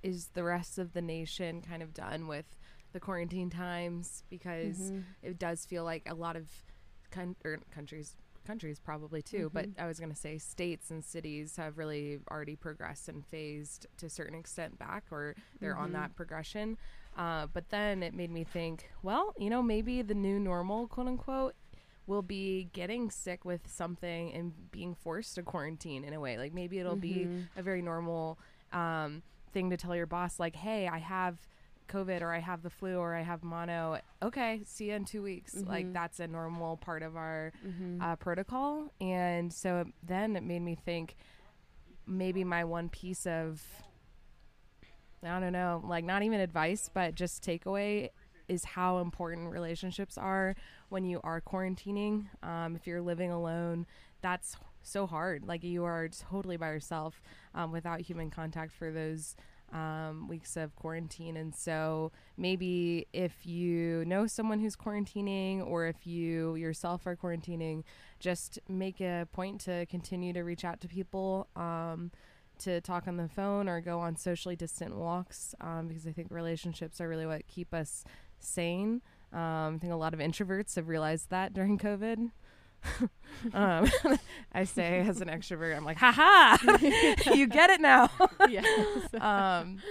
is 0.03 0.27
the 0.33 0.43
rest 0.43 0.77
of 0.77 0.93
the 0.93 1.01
nation 1.01 1.61
kind 1.61 1.81
of 1.81 1.93
done 1.93 2.27
with 2.27 2.45
the 2.93 2.99
quarantine 2.99 3.49
times? 3.49 4.23
Because 4.29 4.91
Mhm. 4.91 5.03
it 5.23 5.39
does 5.39 5.65
feel 5.65 5.83
like 5.83 6.03
a 6.09 6.13
lot 6.13 6.35
of 6.35 6.47
con- 7.11 7.35
or 7.43 7.59
countries, 7.71 8.15
countries 8.45 8.79
probably 8.79 9.21
too, 9.21 9.49
but 9.53 9.65
Mhm. 9.65 9.79
I 9.79 9.87
was 9.87 9.99
going 9.99 10.11
to 10.11 10.15
say 10.15 10.37
states 10.37 10.89
and 10.91 11.03
cities 11.03 11.55
have 11.57 11.77
really 11.77 12.19
already 12.31 12.55
progressed 12.55 13.09
and 13.09 13.25
phased 13.25 13.87
to 13.97 14.05
a 14.05 14.09
certain 14.09 14.35
extent 14.37 14.77
back, 14.79 15.03
or 15.11 15.35
they're 15.59 15.77
on 15.77 15.89
Mhm. 15.89 15.93
that 15.93 16.15
progression. 16.15 16.77
Uh, 17.19 17.47
but 17.53 17.67
then 17.69 18.01
it 18.01 18.13
made 18.13 18.31
me 18.31 18.45
think, 18.45 18.89
well, 19.03 19.33
you 19.37 19.49
know, 19.49 19.61
maybe 19.61 20.01
the 20.01 20.13
new 20.15 20.39
normal, 20.39 20.87
quote 20.87 21.07
unquote, 21.07 21.53
will 22.07 22.21
be 22.21 22.69
getting 22.73 23.11
sick 23.11 23.43
with 23.43 23.61
something 23.69 24.33
and 24.33 24.71
being 24.71 24.95
forced 24.95 25.35
to 25.35 25.43
quarantine 25.43 26.03
in 26.05 26.13
a 26.13 26.19
way. 26.19 26.37
Like 26.37 26.53
maybe 26.53 26.79
it'll 26.79 26.95
be 26.95 27.25
Mhm. 27.25 27.47
a 27.57 27.61
very 27.61 27.81
normal 27.81 28.39
um, 28.71 29.21
thing 29.51 29.69
to 29.69 29.77
tell 29.77 29.95
your 29.95 30.05
boss, 30.07 30.39
like, 30.39 30.55
hey, 30.55 30.87
I 30.87 30.99
have 30.99 31.37
COVID 31.89 32.21
or 32.21 32.31
I 32.33 32.39
have 32.39 32.61
the 32.61 32.69
flu 32.69 32.97
or 32.97 33.13
I 33.15 33.21
have 33.23 33.43
mono. 33.43 33.99
Okay, 34.23 34.61
see 34.65 34.85
you 34.89 34.93
in 34.95 35.05
two 35.05 35.21
weeks. 35.21 35.55
Like 35.55 35.87
Mhm. 35.87 35.93
that's 35.93 36.19
a 36.21 36.27
normal 36.27 36.77
part 36.77 37.03
of 37.03 37.15
our 37.17 37.51
Mhm. 37.65 38.01
uh, 38.01 38.15
protocol. 38.15 38.93
And 39.01 39.51
so 39.51 39.85
then 40.01 40.35
it 40.37 40.43
made 40.43 40.61
me 40.61 40.75
think 40.75 41.15
maybe 42.07 42.43
my 42.43 42.63
one 42.63 42.89
piece 42.89 43.25
of, 43.27 43.61
I 45.23 45.39
don't 45.39 45.53
know, 45.53 45.83
like 45.85 46.05
not 46.05 46.23
even 46.23 46.39
advice, 46.39 46.89
but 46.93 47.15
just 47.15 47.43
takeaway 47.43 48.09
is 48.47 48.63
how 48.63 48.97
important 48.99 49.51
relationships 49.51 50.17
are 50.17 50.55
when 50.89 51.05
you 51.05 51.19
are 51.23 51.41
quarantining. 51.41 52.25
Um, 52.43 52.75
if 52.75 52.87
you're 52.87 53.01
living 53.01 53.31
alone, 53.31 53.85
that's 54.21 54.57
so 54.81 55.05
hard. 55.05 55.45
Like 55.45 55.63
you 55.63 55.83
are 55.83 56.07
totally 56.07 56.57
by 56.57 56.69
yourself 56.69 57.21
um, 57.53 57.71
without 57.71 58.01
human 58.01 58.29
contact 58.29 58.71
for 58.71 58.91
those 58.91 59.35
um, 59.71 60.27
weeks 60.27 60.57
of 60.57 60.75
quarantine. 60.75 61.37
And 61.37 61.55
so 61.55 62.11
maybe 62.37 63.07
if 63.13 63.45
you 63.45 64.03
know 64.05 64.25
someone 64.25 64.59
who's 64.59 64.75
quarantining 64.75 65.65
or 65.65 65.85
if 65.85 66.07
you 66.07 66.55
yourself 66.55 67.05
are 67.05 67.15
quarantining, 67.15 67.83
just 68.19 68.59
make 68.67 68.99
a 68.99 69.27
point 69.31 69.61
to 69.61 69.85
continue 69.85 70.33
to 70.33 70.41
reach 70.41 70.65
out 70.65 70.81
to 70.81 70.87
people. 70.87 71.47
Um, 71.55 72.11
to 72.59 72.81
talk 72.81 73.07
on 73.07 73.17
the 73.17 73.27
phone 73.27 73.67
or 73.67 73.81
go 73.81 73.99
on 73.99 74.15
socially 74.15 74.55
distant 74.55 74.95
walks 74.95 75.55
um, 75.61 75.87
because 75.87 76.05
I 76.07 76.11
think 76.11 76.27
relationships 76.29 76.99
are 77.01 77.07
really 77.07 77.25
what 77.25 77.47
keep 77.47 77.73
us 77.73 78.03
sane. 78.39 79.01
Um, 79.31 79.75
I 79.75 79.77
think 79.79 79.93
a 79.93 79.97
lot 79.97 80.13
of 80.13 80.19
introverts 80.19 80.75
have 80.75 80.87
realized 80.87 81.29
that 81.29 81.53
during 81.53 81.77
COVID. 81.77 82.31
um, 83.53 83.89
I 84.53 84.63
say 84.63 84.99
as 84.99 85.21
an 85.21 85.27
extrovert, 85.27 85.75
I'm 85.75 85.85
like, 85.85 85.97
haha, 85.97 86.57
you 87.33 87.47
get 87.47 87.69
it 87.69 87.81
now. 87.81 88.09
yes. 88.49 89.13
um, 89.15 89.81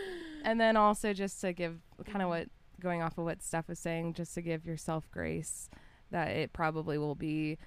and 0.44 0.61
then 0.61 0.76
also 0.76 1.12
just 1.12 1.40
to 1.42 1.52
give 1.52 1.78
kind 2.07 2.22
of 2.22 2.28
what 2.28 2.48
going 2.81 3.02
off 3.02 3.18
of 3.18 3.24
what 3.24 3.42
Steph 3.42 3.68
was 3.68 3.78
saying, 3.78 4.14
just 4.14 4.35
to 4.35 4.42
give 4.42 4.64
yourself 4.64 5.11
grace 5.11 5.68
that 6.11 6.28
it 6.28 6.52
probably 6.52 6.96
will 6.96 7.14
be 7.14 7.59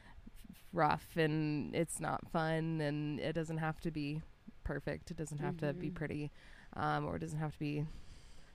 rough 0.74 1.10
and 1.16 1.76
it's 1.76 2.00
not 2.00 2.30
fun 2.32 2.80
and 2.82 3.20
it 3.20 3.34
doesn't 3.34 3.58
have 3.58 3.80
to 3.82 3.92
be 3.92 4.22
perfect. 4.64 5.12
It 5.12 5.18
doesn't 5.18 5.40
have 5.40 5.58
to 5.58 5.74
be 5.74 5.90
Mhm. 5.90 5.96
pretty, 5.96 6.32
um, 6.74 7.06
or 7.06 7.16
it 7.16 7.20
doesn't 7.20 7.40
have 7.40 7.54
to 7.54 7.60
be. 7.60 7.86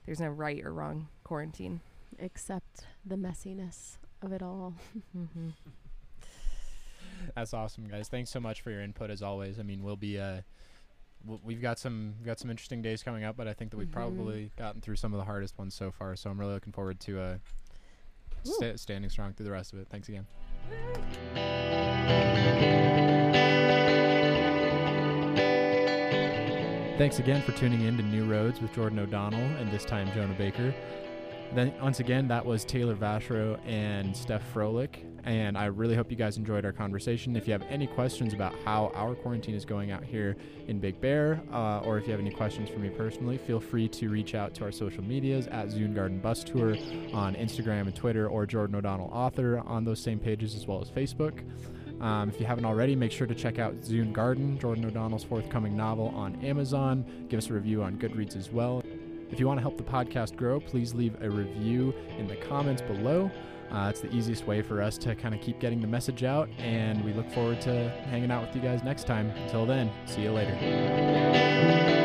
There's 0.05 0.19
no 0.19 0.29
right 0.29 0.63
or 0.63 0.73
wrong 0.73 1.07
quarantine. 1.23 1.81
except 2.19 2.85
the 3.05 3.15
messiness 3.15 3.97
of 4.21 4.31
it 4.31 4.41
all. 4.41 4.73
Mm-hmm. 5.15 5.49
That's 7.35 7.53
awesome, 7.53 7.87
guys. 7.87 8.07
Thanks 8.07 8.29
so 8.31 8.39
much 8.39 8.61
for 8.61 8.71
your 8.71 8.81
input 8.81 9.09
as 9.11 9.21
always. 9.21 9.59
I 9.59 9.63
mean, 9.63 9.83
we'll 9.83 9.97
be 9.97 10.17
uh, 10.19 10.41
we've 11.43 11.61
got 11.61 11.77
some 11.79 12.13
we've 12.17 12.25
got 12.25 12.39
some 12.39 12.49
interesting 12.49 12.81
days 12.81 13.03
coming 13.03 13.23
up, 13.25 13.35
but 13.35 13.47
I 13.47 13.53
think 13.53 13.71
that 13.71 13.77
we've 13.77 13.87
Mhm. 13.89 13.91
probably 13.91 14.51
gotten 14.55 14.79
through 14.81 14.95
some 14.95 15.13
of 15.13 15.17
the 15.19 15.25
hardest 15.25 15.57
ones 15.57 15.73
so 15.75 15.91
far. 15.91 16.15
So 16.15 16.29
I'm 16.29 16.39
really 16.39 16.53
looking 16.53 16.71
forward 16.73 16.99
to 17.01 17.19
uh, 17.19 17.37
Woo. 18.45 18.53
sta- 18.53 18.77
standing 18.77 19.09
strong 19.09 19.33
through 19.33 19.45
the 19.47 19.51
rest 19.51 19.73
of 19.73 19.79
it. 19.79 19.87
Thanks 19.89 20.07
again. 20.09 20.25
Thanks 26.97 27.19
again 27.19 27.43
for 27.43 27.51
tuning 27.51 27.81
in 27.81 27.95
to 27.97 28.01
New 28.01 28.25
Roads 28.25 28.59
with 28.59 28.73
Jordan 28.73 28.97
O'Donnell 28.97 29.39
and 29.39 29.71
this 29.71 29.85
time 29.85 30.11
Jonah 30.15 30.33
Baker. 30.33 30.73
Then 31.53 31.71
once 31.79 31.99
again, 31.99 32.27
that 32.29 32.43
was 32.43 32.65
Taylor 32.65 32.95
Vashro 32.95 33.59
and 33.67 34.17
Steph 34.17 34.41
Froelich, 34.51 35.03
and 35.23 35.55
I 35.55 35.65
really 35.65 35.95
hope 35.95 36.09
you 36.09 36.17
guys 36.17 36.37
enjoyed 36.37 36.65
our 36.65 36.71
conversation. 36.71 37.35
If 37.35 37.45
you 37.45 37.53
have 37.53 37.61
any 37.69 37.85
questions 37.85 38.33
about 38.33 38.55
how 38.65 38.91
our 38.95 39.13
quarantine 39.13 39.53
is 39.53 39.63
going 39.63 39.91
out 39.91 40.03
here 40.03 40.37
in 40.67 40.79
Big 40.79 40.99
Bear, 40.99 41.39
uh, 41.53 41.81
or 41.81 41.99
if 41.99 42.07
you 42.07 42.11
have 42.13 42.19
any 42.19 42.31
questions 42.31 42.67
for 42.67 42.79
me 42.79 42.89
personally, 42.89 43.37
feel 43.37 43.59
free 43.59 43.87
to 43.89 44.09
reach 44.09 44.33
out 44.33 44.55
to 44.55 44.63
our 44.63 44.71
social 44.71 45.03
medias 45.03 45.45
at 45.47 45.67
Zune 45.67 45.93
Garden 45.93 46.17
Bus 46.17 46.43
Tour 46.43 46.77
on 47.13 47.35
Instagram 47.35 47.81
and 47.81 47.95
Twitter, 47.95 48.27
or 48.27 48.47
Jordan 48.47 48.75
O'Donnell 48.75 49.11
Author 49.13 49.59
on 49.59 49.85
those 49.85 50.01
same 50.01 50.17
pages 50.17 50.55
as 50.55 50.65
well 50.65 50.81
as 50.81 50.89
Facebook. 50.89 51.43
Um, 52.01 52.29
if 52.29 52.39
you 52.39 52.45
haven't 52.45 52.65
already, 52.65 52.95
make 52.95 53.11
sure 53.11 53.27
to 53.27 53.35
check 53.35 53.59
out 53.59 53.75
Zune 53.81 54.13
Garden, 54.13 54.59
Jordan 54.59 54.85
O'Donnell's 54.85 55.23
forthcoming 55.23 55.75
novel 55.75 56.09
on 56.15 56.35
Amazon. 56.43 57.05
Give 57.29 57.37
us 57.37 57.49
a 57.49 57.53
review 57.53 57.81
on 57.83 57.97
Goodreads 57.97 58.35
as 58.35 58.51
well. 58.51 58.83
If 59.31 59.39
you 59.39 59.47
want 59.47 59.57
to 59.57 59.61
help 59.61 59.77
the 59.77 59.83
podcast 59.83 60.35
grow, 60.35 60.59
please 60.59 60.93
leave 60.93 61.15
a 61.21 61.29
review 61.29 61.93
in 62.17 62.27
the 62.27 62.35
comments 62.35 62.81
below. 62.81 63.29
Uh, 63.71 63.87
it's 63.89 63.99
the 63.99 64.13
easiest 64.15 64.47
way 64.47 64.61
for 64.61 64.81
us 64.81 64.97
to 64.97 65.15
kind 65.15 65.35
of 65.35 65.41
keep 65.41 65.59
getting 65.59 65.81
the 65.81 65.87
message 65.87 66.23
out, 66.23 66.47
and 66.57 67.03
we 67.03 67.11
look 67.11 67.29
forward 67.31 67.59
to 67.61 67.89
hanging 68.09 68.31
out 68.31 68.45
with 68.45 68.55
you 68.55 68.61
guys 68.61 68.83
next 68.83 69.05
time. 69.05 69.29
Until 69.31 69.65
then, 69.65 69.91
see 70.05 70.21
you 70.21 70.31
later. 70.31 71.96